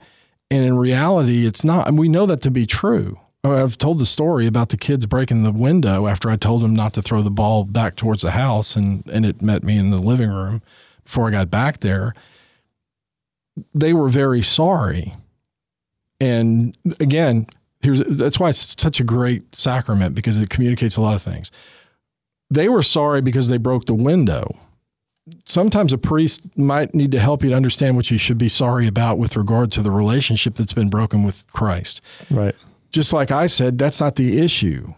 [0.52, 1.88] And in reality, it's not.
[1.88, 3.18] And we know that to be true.
[3.44, 6.76] Uh, I've told the story about the kids breaking the window after I told them
[6.76, 9.90] not to throw the ball back towards the house, and and it met me in
[9.90, 10.62] the living room
[11.04, 12.14] before I got back there.
[13.74, 15.16] They were very sorry,
[16.20, 17.48] and again,
[17.82, 21.50] here's that's why it's such a great sacrament because it communicates a lot of things.
[22.52, 24.60] They were sorry because they broke the window.
[25.46, 28.88] Sometimes a priest might need to help you to understand what you should be sorry
[28.88, 32.02] about with regard to the relationship that's been broken with Christ.
[32.30, 32.54] Right.
[32.92, 34.94] Just like I said, that's not the issue.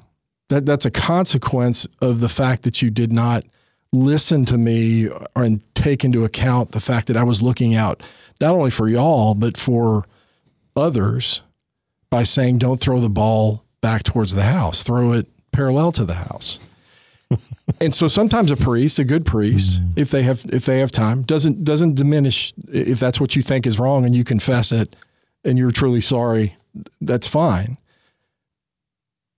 [0.49, 3.43] That that's a consequence of the fact that you did not
[3.91, 8.01] listen to me or and take into account the fact that I was looking out
[8.41, 10.05] not only for y'all but for
[10.75, 11.41] others
[12.09, 16.15] by saying don't throw the ball back towards the house, throw it parallel to the
[16.15, 16.59] house.
[17.79, 19.93] And so sometimes a priest, a good priest, mm.
[19.95, 23.65] if they have if they have time, doesn't doesn't diminish if that's what you think
[23.65, 24.95] is wrong and you confess it
[25.43, 26.55] and you're truly sorry,
[27.01, 27.77] that's fine.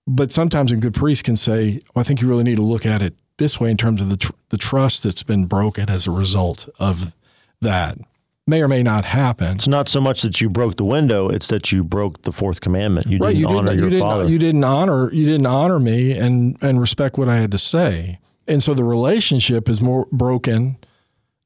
[0.08, 2.86] But sometimes a good priest can say, well, I think you really need to look
[2.86, 6.06] at it this way in terms of the tr- the trust that's been broken as
[6.06, 7.12] a result of
[7.60, 7.98] that
[8.46, 9.56] may or may not happen.
[9.56, 12.60] It's not so much that you broke the window; it's that you broke the fourth
[12.60, 13.06] commandment.
[13.06, 14.28] You right, didn't you honor didn't, your you didn't, father.
[14.28, 18.18] You didn't honor you didn't honor me and and respect what I had to say.
[18.48, 20.76] And so the relationship is more broken,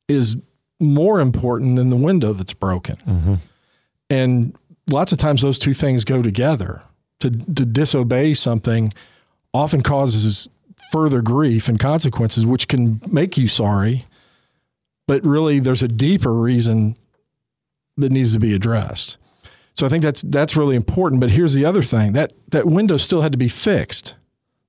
[0.09, 0.37] is
[0.79, 2.97] more important than the window that's broken.
[2.97, 3.35] Mm-hmm.
[4.11, 4.57] And
[4.91, 6.83] lots of times those two things go together.
[7.21, 8.93] To to disobey something
[9.53, 10.49] often causes
[10.91, 14.05] further grief and consequences, which can make you sorry
[15.11, 16.94] but really there's a deeper reason
[17.96, 19.16] that needs to be addressed.
[19.75, 21.20] So I think that's that's really important.
[21.20, 24.14] But here's the other thing that that window still had to be fixed.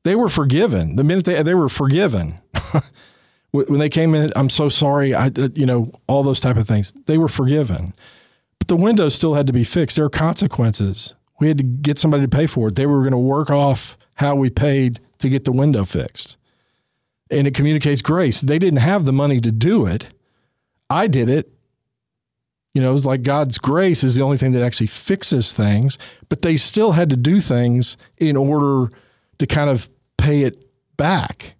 [0.03, 2.39] They were forgiven the minute they they were forgiven.
[3.51, 5.13] when they came in, I'm so sorry.
[5.13, 6.91] I uh, you know all those type of things.
[7.05, 7.93] They were forgiven,
[8.57, 9.95] but the window still had to be fixed.
[9.95, 11.13] There are consequences.
[11.39, 12.75] We had to get somebody to pay for it.
[12.77, 16.37] They were going to work off how we paid to get the window fixed,
[17.29, 18.41] and it communicates grace.
[18.41, 20.07] They didn't have the money to do it
[20.91, 21.49] I did it.
[22.73, 25.97] You know, it was like God's grace is the only thing that actually fixes things,
[26.29, 28.91] but they still had to do things in order
[29.39, 31.55] to kind of pay it back.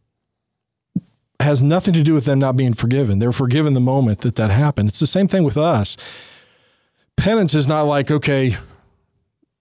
[0.96, 1.04] It
[1.44, 3.20] has nothing to do with them not being forgiven.
[3.20, 4.90] They're forgiven the moment that that happened.
[4.90, 5.98] It's the same thing with us.
[7.18, 8.58] Penance is not like, okay,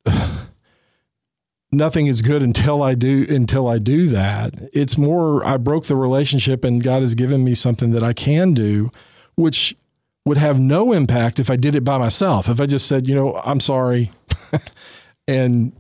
[1.72, 4.54] nothing is good until I do until I do that.
[4.72, 8.54] It's more I broke the relationship and God has given me something that I can
[8.54, 8.90] do
[9.40, 9.76] which
[10.24, 12.48] would have no impact if I did it by myself.
[12.48, 14.10] If I just said, you know, I'm sorry,
[15.28, 15.72] and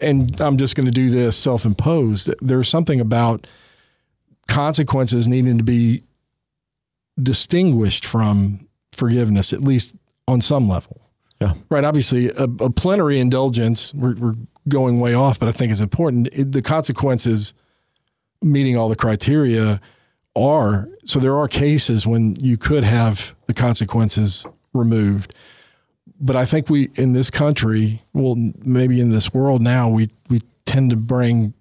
[0.00, 2.30] and I'm just going to do this self-imposed.
[2.40, 3.46] There's something about
[4.48, 6.02] consequences needing to be
[7.22, 9.94] distinguished from forgiveness, at least
[10.26, 11.00] on some level.
[11.40, 11.54] Yeah.
[11.68, 11.84] Right.
[11.84, 13.92] Obviously, a, a plenary indulgence.
[13.94, 14.34] We're, we're,
[14.68, 16.28] going way off, but I think it's important.
[16.32, 17.52] It, the consequences
[18.40, 19.80] meeting all the criteria
[20.34, 25.34] are so there are cases when you could have the consequences removed.
[26.20, 30.40] But i think we in this country well maybe in this world now we we
[30.64, 31.52] tend to bring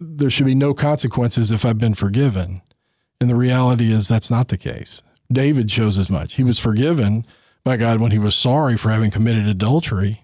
[0.00, 2.62] there should be no consequences if i've been forgiven.
[3.20, 5.00] And the reality is that's not the case.
[5.30, 6.34] David shows as much.
[6.34, 7.24] He was forgiven
[7.64, 10.22] by god when he was sorry for having committed adultery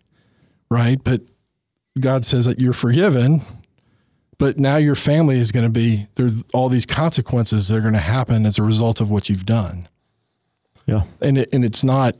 [0.70, 1.02] right?
[1.02, 1.22] But
[2.00, 3.42] god says that you're forgiven
[4.38, 7.92] but now your family is going to be there's all these consequences that are going
[7.94, 9.88] to happen as a result of what you've done.
[10.86, 11.04] Yeah.
[11.20, 12.16] And it, and it's not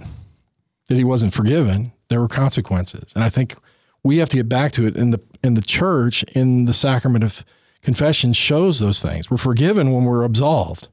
[0.88, 1.92] that he wasn't forgiven.
[2.08, 3.12] There were consequences.
[3.14, 3.54] And I think
[4.02, 7.24] we have to get back to it in the in the church in the sacrament
[7.24, 7.44] of
[7.82, 9.30] confession shows those things.
[9.30, 10.88] We're forgiven when we're absolved.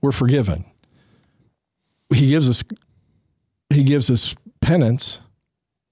[0.00, 0.64] We're forgiven.
[2.12, 2.62] He gives us
[3.70, 5.20] he gives us penance.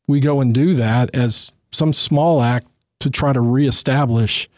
[0.06, 2.66] We go and do that as some small act
[3.02, 4.48] to try to reestablish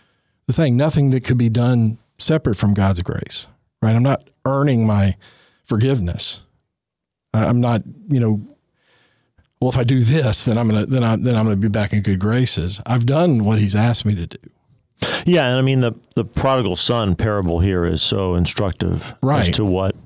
[0.46, 0.76] the thing.
[0.76, 3.46] Nothing that could be done separate from God's grace.
[3.82, 3.94] Right?
[3.94, 5.16] I'm not earning my
[5.64, 6.42] forgiveness.
[7.32, 8.40] I'm not, you know,
[9.60, 11.92] well, if I do this, then I'm gonna then I then I'm gonna be back
[11.92, 12.80] in good graces.
[12.84, 14.38] I've done what He's asked me to do.
[15.24, 19.48] Yeah, and I mean the the prodigal son parable here is so instructive right.
[19.48, 19.96] as to what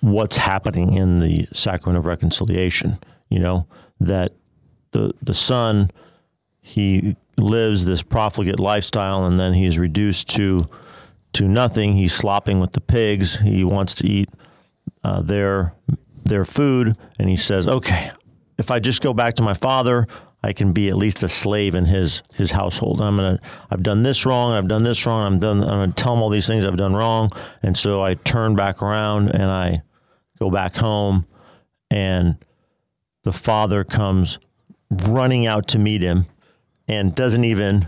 [0.00, 2.98] what's happening in the sacrament of reconciliation.
[3.30, 3.66] You know
[4.00, 4.34] that
[4.90, 5.90] the the son
[6.60, 10.68] he lives this profligate lifestyle, and then he's reduced to
[11.34, 11.96] to nothing.
[11.96, 13.36] He's slopping with the pigs.
[13.40, 14.28] He wants to eat
[15.04, 15.74] uh, their
[16.24, 18.10] their food, and he says, "Okay,
[18.58, 20.06] if I just go back to my father,
[20.42, 23.00] I can be at least a slave in his his household.
[23.00, 26.14] I'm gonna I've done this wrong, I've done this wrong, I'm done I'm gonna tell
[26.14, 27.30] him all these things I've done wrong.
[27.62, 29.82] And so I turn back around and I
[30.38, 31.26] go back home
[31.90, 32.36] and
[33.22, 34.38] the father comes
[34.90, 36.26] running out to meet him
[36.88, 37.86] and doesn't even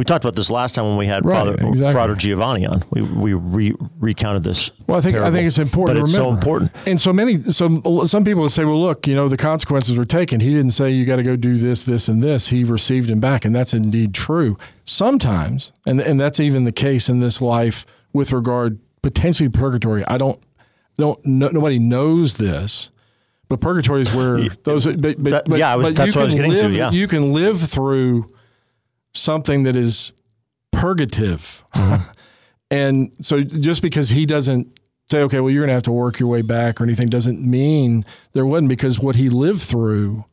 [0.00, 1.92] we talked about this last time when we had Right, Father exactly.
[1.92, 2.82] Frater Giovanni on.
[2.88, 4.70] We we re- recounted this.
[4.86, 5.98] Well, I think I think it's important.
[5.98, 6.72] but to it's so important.
[6.86, 10.40] And so many, so some people say, "Well, look, you know, the consequences were taken.
[10.40, 12.48] He didn't say you got to go do this, this, and this.
[12.48, 14.56] He received him back, and that's indeed true.
[14.86, 17.84] Sometimes, and and that's even the case in this life
[18.14, 20.02] with regard potentially to purgatory.
[20.06, 20.40] I don't,
[20.96, 22.90] don't, no, nobody knows this."
[23.50, 24.86] But purgatory is where those.
[24.86, 26.90] But, but, yeah, was- but that's you what I was can getting to, live, yeah.
[26.92, 28.32] you can live through
[29.12, 30.12] something that is
[30.70, 31.62] purgative.
[31.74, 32.10] Mm-hmm.
[32.70, 34.78] and so just because he doesn't
[35.10, 37.40] say, okay, well, you're going to have to work your way back or anything doesn't
[37.44, 40.24] mean there wasn't because what he lived through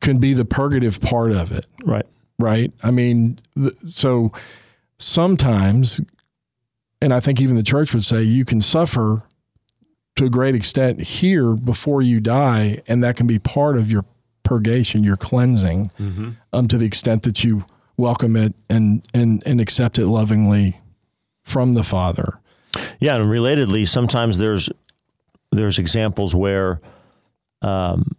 [0.00, 1.66] can be the purgative part of it.
[1.84, 2.06] Right.
[2.40, 2.72] Right.
[2.82, 4.32] I mean, th- so
[4.98, 6.00] sometimes,
[7.00, 9.22] and I think even the church would say you can suffer
[10.16, 14.04] to a great extent here before you die, and that can be part of your
[14.42, 15.90] purgation, your cleansing,
[16.52, 17.64] um, to the extent that you
[17.96, 20.80] welcome it and and and accept it lovingly
[21.44, 22.38] from the Father.
[23.00, 24.70] Yeah, and relatedly, sometimes there's
[25.52, 26.80] there's examples where
[27.62, 28.16] um,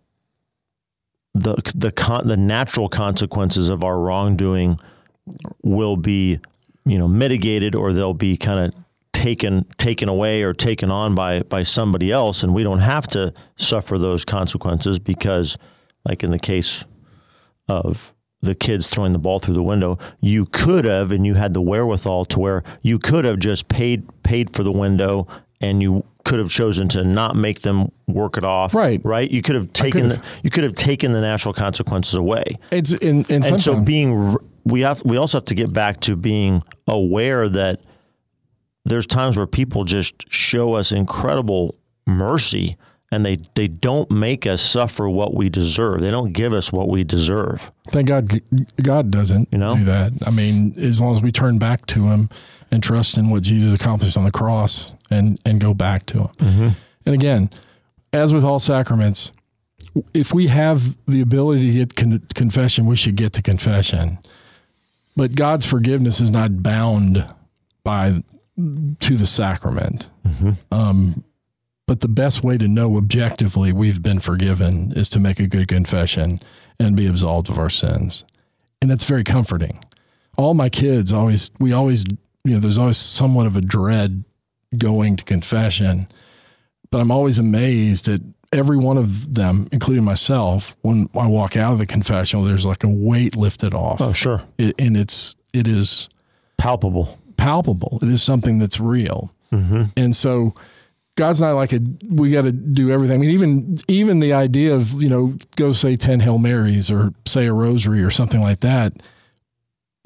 [1.33, 4.79] the the con- the natural consequences of our wrongdoing
[5.63, 6.39] will be
[6.85, 8.83] you know mitigated or they'll be kind of
[9.17, 13.33] taken taken away or taken on by by somebody else and we don't have to
[13.55, 15.57] suffer those consequences because
[16.05, 16.85] like in the case
[17.67, 18.13] of
[18.43, 21.61] the kids throwing the ball through the window you could have and you had the
[21.61, 25.27] wherewithal to where you could have just paid paid for the window
[25.61, 29.01] and you could have chosen to not make them work it off Right.
[29.03, 29.31] right?
[29.31, 32.59] You could have taken the, you could have taken the natural consequences away.
[32.69, 36.15] It's in and, and so being we have we also have to get back to
[36.15, 37.81] being aware that
[38.89, 41.75] there's times where people just show us incredible
[42.05, 42.77] mercy
[43.11, 46.01] and they they don't make us suffer what we deserve.
[46.01, 47.71] They don't give us what we deserve.
[47.91, 48.41] Thank God,
[48.81, 49.77] God doesn't You know?
[49.77, 50.11] do that.
[50.25, 52.29] I mean, as long as we turn back to Him
[52.69, 56.27] and trust in what Jesus accomplished on the cross, and and go back to Him.
[56.39, 56.69] Mm-hmm.
[57.05, 57.49] And again,
[58.11, 59.31] as with all sacraments,
[60.13, 64.17] if we have the ability to get con- confession, we should get to confession.
[65.15, 67.25] But God's forgiveness is not bound
[67.85, 68.21] by
[68.57, 70.09] to the sacrament.
[70.71, 71.23] Um,
[71.85, 75.67] but the best way to know objectively we've been forgiven is to make a good
[75.67, 76.39] confession
[76.79, 78.25] and be absolved of our sins.
[78.81, 79.79] And that's very comforting.
[80.37, 82.03] All my kids always, we always,
[82.43, 84.23] you know, there's always somewhat of a dread
[84.77, 86.07] going to confession,
[86.91, 88.19] but I'm always amazed at
[88.51, 92.83] every one of them, including myself, when I walk out of the confessional, there's like
[92.83, 94.01] a weight lifted off.
[94.01, 94.43] Oh, sure.
[94.57, 96.09] It, and it's, it is
[96.57, 97.17] Palpable.
[97.37, 97.99] Palpable.
[98.01, 99.33] It is something that's real.
[99.51, 99.83] Mm-hmm.
[99.95, 100.53] And so
[101.15, 103.15] God's not like a we got to do everything.
[103.15, 107.13] I mean, even even the idea of you know go say ten Hail Marys or
[107.25, 108.93] say a rosary or something like that,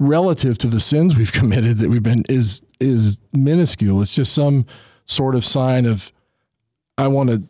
[0.00, 4.00] relative to the sins we've committed that we've been is is minuscule.
[4.00, 4.64] It's just some
[5.04, 6.12] sort of sign of
[6.96, 7.42] I want to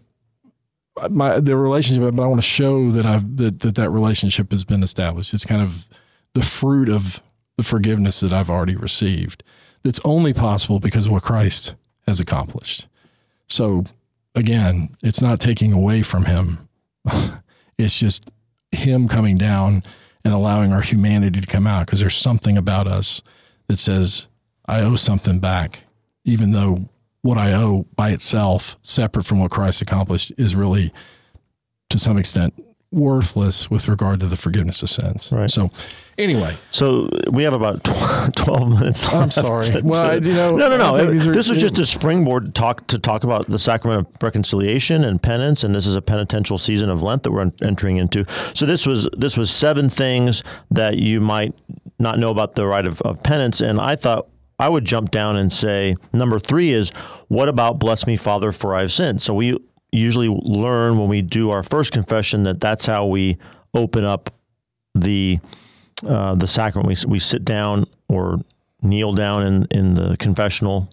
[1.10, 4.64] my the relationship, but I want to show that I've that, that that relationship has
[4.64, 5.32] been established.
[5.34, 5.86] It's kind of
[6.34, 7.22] the fruit of
[7.56, 9.42] the forgiveness that I've already received.
[9.82, 11.74] That's only possible because of what Christ
[12.06, 12.86] has accomplished.
[13.48, 13.84] So
[14.34, 16.68] again, it's not taking away from him.
[17.78, 18.30] it's just
[18.70, 19.82] him coming down
[20.24, 23.22] and allowing our humanity to come out because there's something about us
[23.66, 24.28] that says
[24.66, 25.84] I owe something back,
[26.24, 26.88] even though
[27.22, 30.92] what I owe by itself, separate from what Christ accomplished, is really
[31.90, 32.54] to some extent
[32.90, 35.30] worthless with regard to the forgiveness of sins.
[35.32, 35.50] Right.
[35.50, 35.70] So,
[36.18, 39.04] anyway, So we have about tw- twelve minutes.
[39.04, 39.66] Left I'm sorry.
[39.66, 40.96] to- Well, I- you know, no, no, no.
[40.96, 44.08] think these are- this was just a springboard to talk to talk about the sacrament
[44.08, 47.96] of reconciliation and penance, and this is a penitential season of Lent that we're entering
[47.96, 48.24] into.
[48.54, 51.54] So this was this was seven things that you might
[51.98, 54.28] not know about the rite of, of penance, and I thought.
[54.58, 56.90] I would jump down and say number three is
[57.26, 59.20] what about bless me, Father, for I've sinned.
[59.20, 59.58] So we
[59.90, 63.38] usually learn when we do our first confession that that's how we
[63.74, 64.30] open up
[64.94, 65.40] the
[66.06, 66.88] uh, the sacrament.
[66.88, 68.40] We, we sit down or
[68.82, 70.92] kneel down in, in the confessional,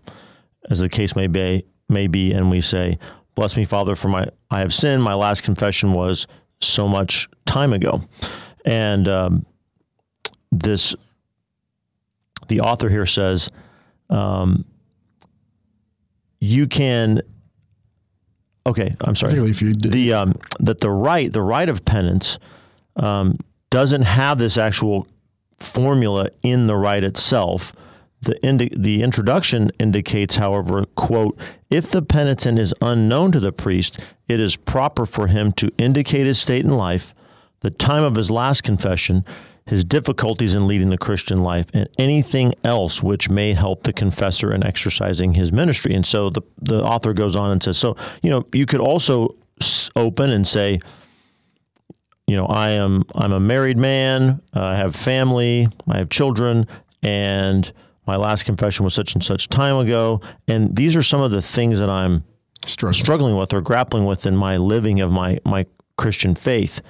[0.69, 2.97] as the case may be, may be, and we say,
[3.35, 6.27] "Bless me, Father, for my I have sinned." My last confession was
[6.61, 8.03] so much time ago,
[8.65, 9.45] and um,
[10.51, 10.95] this
[12.47, 13.49] the author here says,
[14.09, 14.65] um,
[16.39, 17.21] "You can."
[18.65, 21.85] Okay, I'm sorry particularly if you did, the um, that the right the rite of
[21.85, 22.37] penance
[22.97, 23.39] um,
[23.69, 25.07] doesn't have this actual
[25.57, 27.73] formula in the rite itself.
[28.21, 31.39] The indi- the introduction indicates, however, quote,
[31.69, 36.25] if the penitent is unknown to the priest, it is proper for him to indicate
[36.25, 37.13] his state in life,
[37.61, 39.23] the time of his last confession,
[39.65, 44.53] his difficulties in leading the Christian life, and anything else which may help the confessor
[44.53, 45.93] in exercising his ministry.
[45.93, 49.35] And so the the author goes on and says, so you know, you could also
[49.95, 50.79] open and say,
[52.29, 56.67] you know, I am I'm a married man, uh, I have family, I have children,
[57.01, 57.71] and
[58.05, 61.41] my last confession was such and such time ago, and these are some of the
[61.41, 62.23] things that I'm
[62.67, 62.93] struggling.
[62.93, 65.65] struggling with or grappling with in my living of my my
[65.97, 66.81] Christian faith.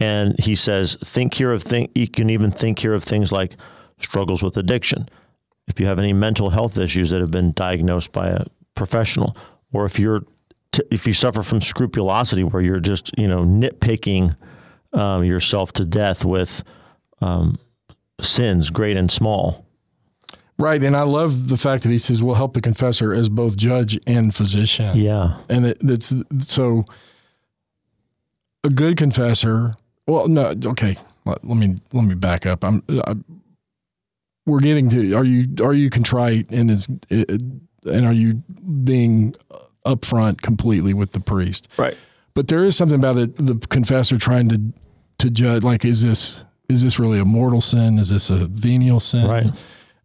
[0.00, 1.90] And he says, think here of thing.
[1.94, 3.56] You can even think here of things like
[3.98, 5.08] struggles with addiction.
[5.68, 8.44] If you have any mental health issues that have been diagnosed by a
[8.74, 9.36] professional,
[9.72, 10.22] or if you're
[10.72, 14.36] t- if you suffer from scrupulosity, where you're just you know nitpicking
[14.96, 16.64] um, yourself to death with
[17.20, 17.58] um,
[18.20, 19.64] sins, great and small.
[20.58, 23.56] Right, and I love the fact that he says we'll help the confessor as both
[23.56, 24.96] judge and physician.
[24.96, 26.86] Yeah, and it, it's so
[28.64, 29.74] a good confessor.
[30.06, 30.96] Well, no, okay.
[31.26, 32.64] Let, let me let me back up.
[32.64, 32.82] I'm.
[32.88, 33.16] I,
[34.46, 35.12] we're getting to.
[35.12, 38.34] Are you are you contrite and is and are you
[38.84, 39.34] being
[39.84, 41.68] upfront completely with the priest?
[41.76, 41.96] right.
[42.32, 43.34] But there is something about it.
[43.36, 44.60] The confessor trying to
[45.18, 45.62] to judge.
[45.62, 47.98] Like, is this is this really a mortal sin?
[47.98, 49.26] Is this a venial sin?
[49.28, 49.46] Right.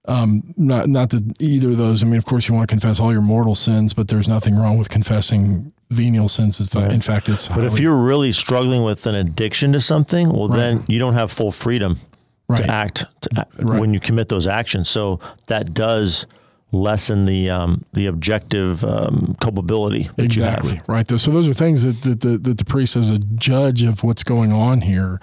[0.06, 2.02] Um, not not that either of those.
[2.04, 4.56] I mean, of course, you want to confess all your mortal sins, but there's nothing
[4.56, 6.60] wrong with confessing venial sins.
[6.60, 6.94] In fact, Right.
[6.94, 10.84] in fact it's But if you're really struggling with an addiction to something, well, then
[10.88, 12.00] you don't have full freedom
[12.48, 13.80] right, to act to act Right.
[13.80, 14.90] when you commit those actions.
[14.90, 16.26] So that does
[16.72, 21.10] lessen the um, the objective um, culpability exactly right.
[21.10, 24.24] So those are things that, that, that, that the priest, as a judge of what's
[24.24, 25.20] going on here,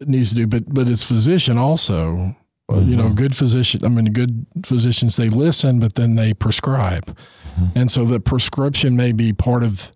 [0.00, 0.46] needs to do.
[0.46, 2.34] But but as physician also,
[2.68, 3.84] uh, you know, good physician.
[3.84, 7.16] I mean, good physicians they listen, but then they prescribe,
[7.76, 9.92] and so the prescription may be part of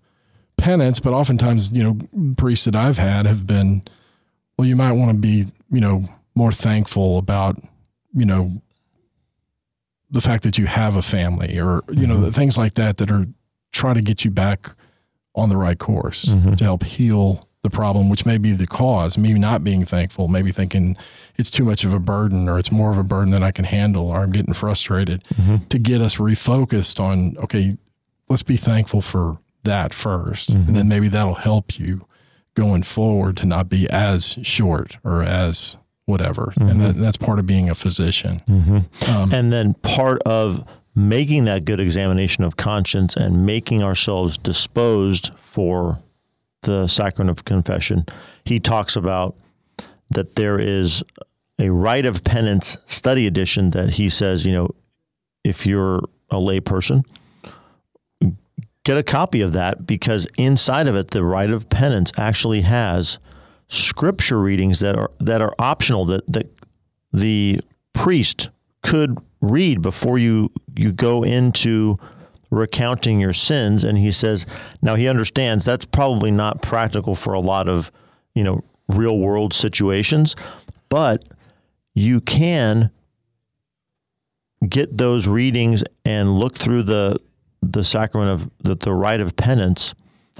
[0.56, 1.00] penance.
[1.00, 1.98] But oftentimes, you know,
[2.36, 3.82] priests that I've had have been,
[4.56, 7.58] well, you might want to be, you know, more thankful about,
[8.14, 8.62] you know,
[10.16, 12.30] the fact that you have a family or you know the mm-hmm.
[12.30, 13.26] things like that that are
[13.72, 14.70] try to get you back
[15.34, 16.54] on the right course mm-hmm.
[16.54, 20.50] to help heal the problem which may be the cause me not being thankful maybe
[20.50, 20.96] thinking
[21.36, 23.66] it's too much of a burden or it's more of a burden than i can
[23.66, 25.58] handle or i'm getting frustrated mm-hmm.
[25.66, 27.76] to get us refocused on okay
[28.30, 32.06] let's be thankful for that 1st and then maybe that'll help you
[32.54, 35.76] going forward to not be as short or as
[36.06, 36.52] whatever.
[36.56, 38.42] And that, that's part of being a physician.
[39.08, 45.30] Um, And then part of making that good examination of conscience and making ourselves disposed
[45.36, 46.00] for
[46.62, 48.06] the sacrament of confession,
[48.44, 49.36] he talks about
[50.10, 51.02] that there is
[51.58, 54.70] a rite of penance study edition that he says, you know,
[55.44, 56.00] if you're
[56.30, 57.04] a lay person,
[58.84, 63.18] get a copy of that because inside of it, the rite of penance actually has
[63.68, 66.50] scripture readings that are that are optional that that
[67.12, 67.60] the
[67.92, 68.50] priest
[68.82, 71.98] could read before you you go into
[72.50, 73.84] recounting your sins.
[73.84, 74.46] And he says
[74.82, 77.90] now he understands that's probably not practical for a lot of
[78.34, 80.36] you know real world situations
[80.88, 81.24] but
[81.94, 82.90] you can
[84.68, 87.16] get those readings and look through the
[87.62, 89.94] the sacrament of the, the rite of penance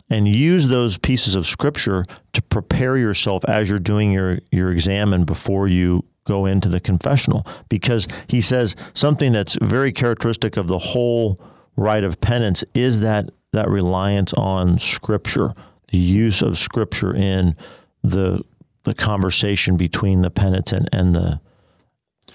[0.09, 5.13] and use those pieces of scripture to prepare yourself as you're doing your your exam
[5.13, 10.67] and before you go into the confessional because he says something that's very characteristic of
[10.67, 11.41] the whole
[11.77, 15.55] rite of penance is that that reliance on scripture
[15.89, 17.55] the use of scripture in
[18.03, 18.43] the
[18.85, 21.41] the conversation between the penitent and the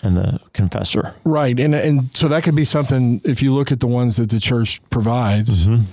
[0.03, 1.59] and the confessor Right.
[1.59, 4.39] And and so that could be something if you look at the ones that the
[4.39, 5.85] church provides, mm-hmm.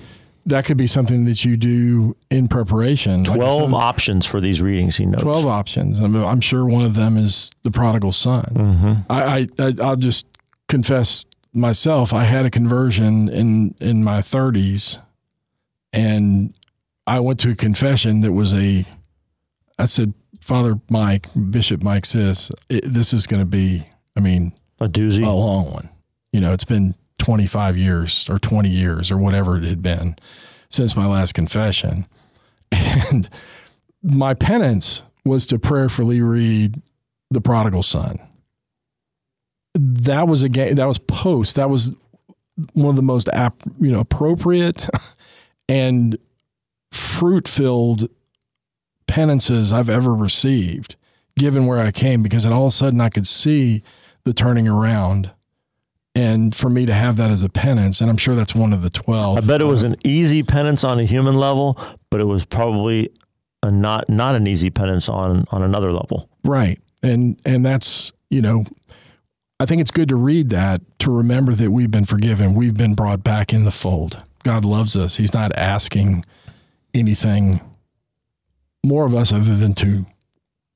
[0.49, 3.25] That could be something that you do in preparation.
[3.25, 6.01] 12 said, options for these readings he notes 12 options.
[6.01, 8.45] I'm, I'm sure one of them is the prodigal son.
[8.55, 8.93] Mm-hmm.
[9.11, 10.27] I, I, I I'll just
[10.69, 12.13] confess myself.
[12.13, 15.01] I had a conversion in in my 30s,
[15.93, 16.55] and
[17.07, 18.85] I went to a confession that was a.
[19.79, 23.87] I said, Father Mike, Bishop Mike says this is going to be.
[24.17, 25.89] I mean, a doozy a long one.
[26.33, 26.95] You know, it's been
[27.29, 30.17] 25 years or 20 years or whatever it had been
[30.71, 32.07] since my last confession.
[32.73, 33.29] And
[34.03, 36.81] my penance was to prayerfully read
[37.31, 38.17] The Prodigal Son.
[39.75, 41.57] That was a game, that was post.
[41.57, 41.93] That was
[42.73, 44.89] one of the most ap- you know appropriate
[45.69, 46.17] and
[46.93, 48.09] fruit filled
[49.07, 50.97] penances I've ever received,
[51.37, 53.83] given where I came, because then all of a sudden I could see
[54.25, 55.31] the turning around.
[56.19, 58.83] And for me to have that as a penance, and I'm sure that's one of
[58.83, 59.39] the 12.
[59.39, 61.79] I bet it was an easy penance on a human level,
[62.11, 63.11] but it was probably
[63.63, 66.29] a not not an easy penance on on another level.
[66.43, 66.81] Right.
[67.05, 68.65] And and that's, you know,
[69.61, 72.55] I think it's good to read that to remember that we've been forgiven.
[72.55, 74.21] We've been brought back in the fold.
[74.43, 75.19] God loves us.
[75.19, 76.25] He's not asking
[76.95, 77.61] anything
[78.85, 80.05] more of us other than to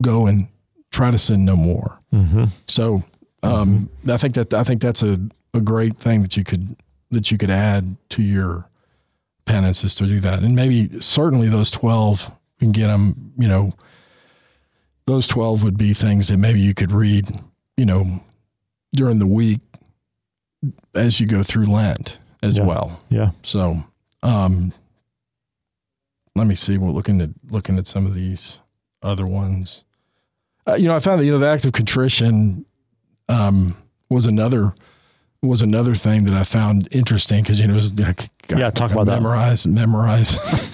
[0.03, 0.47] go and
[0.93, 1.99] try to sin no more.
[2.14, 2.45] Mm-hmm.
[2.68, 3.03] So
[3.43, 5.18] um, I think that I think that's a,
[5.55, 6.76] a great thing that you could
[7.11, 8.68] that you could add to your
[9.45, 12.28] penance is to do that, and maybe certainly those twelve
[12.61, 13.32] you can get them.
[13.38, 13.72] You know,
[15.07, 17.28] those twelve would be things that maybe you could read.
[17.76, 18.22] You know,
[18.95, 19.61] during the week
[20.95, 22.64] as you go through Lent as Yeah.
[22.64, 23.01] well.
[23.09, 23.30] Yeah.
[23.43, 23.82] So,
[24.22, 24.72] um,
[26.36, 26.78] let me see.
[26.78, 28.59] We're looking at looking at some of these
[29.03, 29.84] other ones.
[30.68, 32.64] Uh, you know, I found that you know the act of contrition
[33.29, 33.77] um,
[34.09, 34.75] was another
[35.43, 38.12] was another thing that I found interesting because you know, it was, you know
[38.47, 39.20] God, Yeah, talk about that.
[39.20, 40.39] memorize memorize.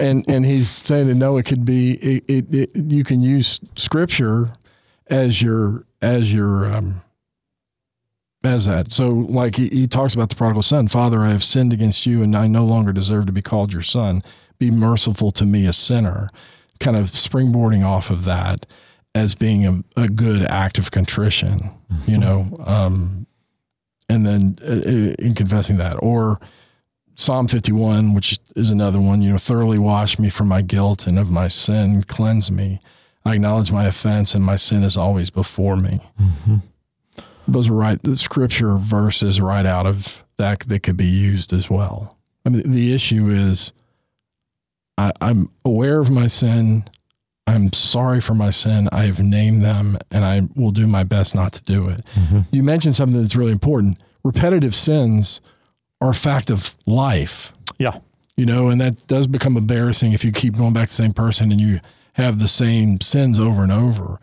[0.00, 3.60] And and he's saying that no, it could be it, it, it you can use
[3.76, 4.52] scripture
[5.08, 7.02] as your as your um,
[8.44, 8.90] as that.
[8.92, 12.22] So like he, he talks about the prodigal son, Father, I have sinned against you
[12.22, 14.22] and I no longer deserve to be called your son.
[14.58, 16.30] Be merciful to me, a sinner.
[16.80, 18.64] Kind of springboarding off of that
[19.14, 21.60] as being a, a good act of contrition,
[22.06, 23.26] you know, um,
[24.08, 25.96] and then uh, in confessing that.
[26.02, 26.40] Or
[27.14, 31.18] Psalm 51, which is another one, you know, thoroughly wash me from my guilt and
[31.18, 32.80] of my sin, cleanse me.
[33.24, 36.00] I acknowledge my offense and my sin is always before me.
[37.46, 41.68] Those are right the scripture verses right out of that that could be used as
[41.68, 42.16] well.
[42.44, 43.72] I mean the issue is
[44.96, 46.88] I, i'm aware of my sin
[47.48, 51.34] i'm sorry for my sin i have named them and i will do my best
[51.34, 52.40] not to do it mm-hmm.
[52.50, 55.40] you mentioned something that's really important repetitive sins
[56.00, 57.98] are a fact of life Yeah.
[58.36, 61.12] you know, and that does become embarrassing if you keep going back to the same
[61.12, 61.80] person and you
[62.12, 64.20] have the same sins over and over.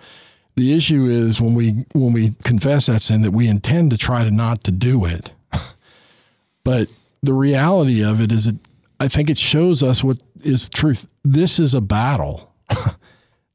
[0.56, 4.24] The issue is when we when we confess that sin that we intend to try
[4.24, 5.34] to not to do it.
[6.64, 6.88] but
[7.22, 8.56] the reality of it is it
[9.00, 11.08] I think it shows us what is truth.
[11.24, 12.54] This is a battle.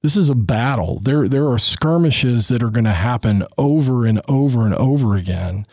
[0.03, 1.01] this is a battle.
[1.01, 5.67] There there are skirmishes that are going to happen over and over and over again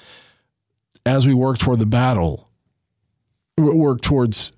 [1.05, 2.49] as we work toward the battle.
[3.57, 4.51] Work towards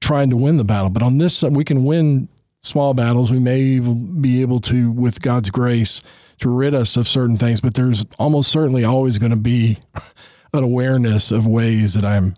[0.00, 0.90] trying to win the battle.
[0.90, 2.28] But on this we can win
[2.62, 3.32] small battles.
[3.32, 6.02] We may be able to, with God's grace,
[6.38, 7.60] to rid us of certain things.
[7.60, 9.78] But there's almost certainly always going to be
[10.52, 12.34] an awareness of ways that I'm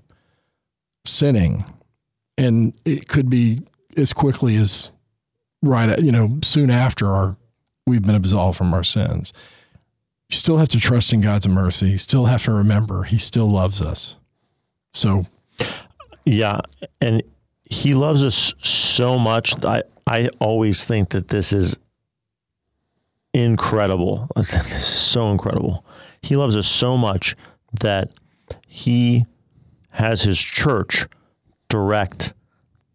[1.04, 1.64] sinning,
[2.38, 3.62] and it could be
[3.96, 4.90] as quickly as
[5.62, 7.36] right, at- you know, soon after our
[7.86, 9.32] we've been absolved from our sins.
[10.28, 11.90] You still have to trust in God's mercy.
[11.90, 14.16] You still have to remember He still loves us.
[14.92, 15.26] So
[16.24, 16.60] Yeah,
[17.00, 17.22] and
[17.68, 19.54] he loves us so much.
[19.64, 21.76] I I always think that this is
[23.32, 24.28] incredible.
[24.36, 25.84] This is so incredible.
[26.22, 27.36] He loves us so much
[27.80, 28.10] that
[28.66, 29.24] he
[29.90, 31.06] has his church
[31.68, 32.32] direct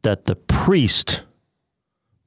[0.03, 1.22] that the priest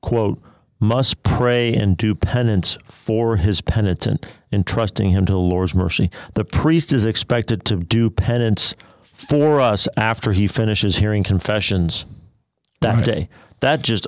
[0.00, 0.40] quote
[0.80, 6.08] must pray and do penance for his penitent, entrusting him to the Lord's mercy.
[6.34, 12.06] The priest is expected to do penance for us after he finishes hearing confessions
[12.80, 13.04] that Right.
[13.04, 13.28] day.
[13.60, 14.06] That just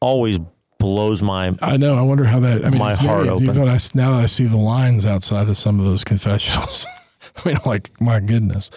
[0.00, 0.38] always
[0.78, 1.96] blows my I know.
[1.98, 2.64] I wonder how that.
[2.64, 3.44] I mean, My heart open.
[3.48, 6.86] Even I, now that I see the lines outside of some of those confessionals,
[7.44, 8.70] I mean, like my goodness.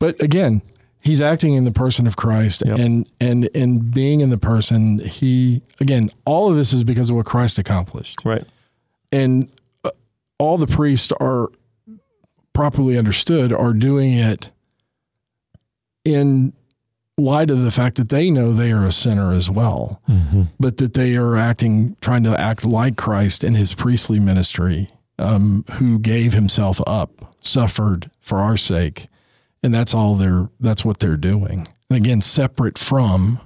[0.00, 0.62] But again,
[1.02, 2.78] he's acting in the person of Christ, Yep.
[2.78, 7.16] and and and being in the person, he again, all of this is because of
[7.16, 8.44] what Christ accomplished, right.
[9.10, 9.48] and
[9.84, 9.90] uh,
[10.38, 11.48] all the priests are
[12.52, 14.50] properly understood are doing it
[16.04, 16.52] in
[17.16, 20.00] light of the fact that they know they are a sinner as well
[20.58, 24.88] but that they are acting, trying to act like Christ in his priestly ministry,
[25.18, 29.06] um, who gave himself up, suffered for our sake,
[29.62, 30.48] and that's all they're.
[30.60, 31.66] That's what they're doing.
[31.90, 33.40] And again, separate from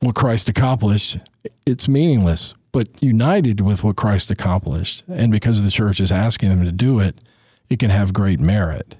[0.00, 1.18] what Christ accomplished,
[1.66, 2.54] it's meaningless.
[2.72, 7.00] But united with what Christ accomplished, and because the church is asking them to do
[7.00, 7.20] it,
[7.68, 8.94] it can have great merit.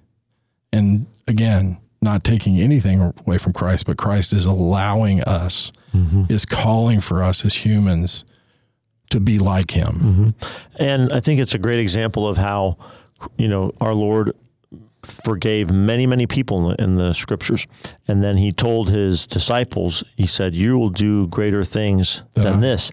[0.72, 6.24] And again, not taking anything away from Christ, but Christ is allowing us, mm-hmm.
[6.28, 8.24] is calling for us as humans
[9.10, 10.34] to be like him.
[10.40, 10.82] Mm-hmm.
[10.82, 12.76] And I think it's a great example of how,
[13.36, 14.34] you know, our Lord
[15.04, 17.66] forgave many, many people in the, in the scriptures.
[18.08, 22.60] And then he told his disciples, he said, You will do greater things than Uh-huh.
[22.60, 22.90] this.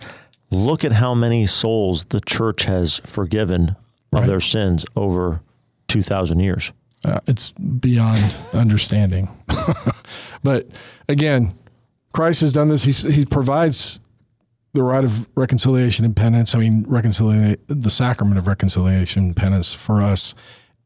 [0.50, 3.76] Look at how many souls the church has forgiven
[4.14, 5.42] of their sins over
[5.90, 6.72] 2,000 years.
[7.06, 9.30] Uh, it's beyond understanding.
[10.44, 10.68] but
[11.10, 11.54] again,
[12.14, 12.84] Christ has done this.
[12.84, 14.00] He's, he provides
[14.74, 16.56] the rite of reconciliation and penance.
[16.56, 20.34] I mean, reconciliation, the sacrament of reconciliation and penance for us.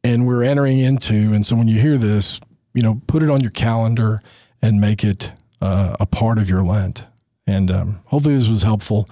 [0.04, 2.40] And we're entering into, and so when you hear this,
[2.74, 4.22] you know, put it on your calendar
[4.62, 5.32] and make it
[5.62, 7.06] uh, a part of your Lent.
[7.46, 9.08] And um, hopefully this was helpful.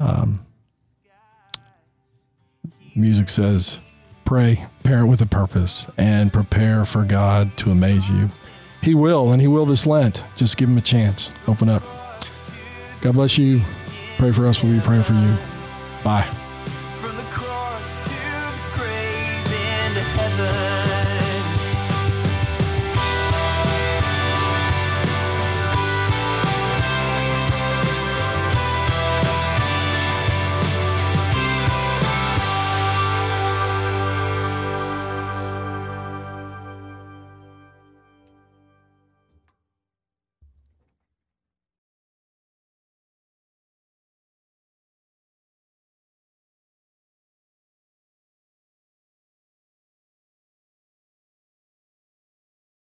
[0.00, 0.44] Um,
[2.94, 3.80] music says,
[4.24, 8.28] pray, parent with a purpose, and prepare for God to amaze you.
[8.82, 10.24] He will, and He will this Lent.
[10.36, 11.32] Just give Him a chance.
[11.46, 11.82] Open up.
[13.02, 13.60] God bless you.
[14.18, 14.62] Pray for us.
[14.62, 15.36] We'll be praying for you.
[16.02, 16.39] Bye.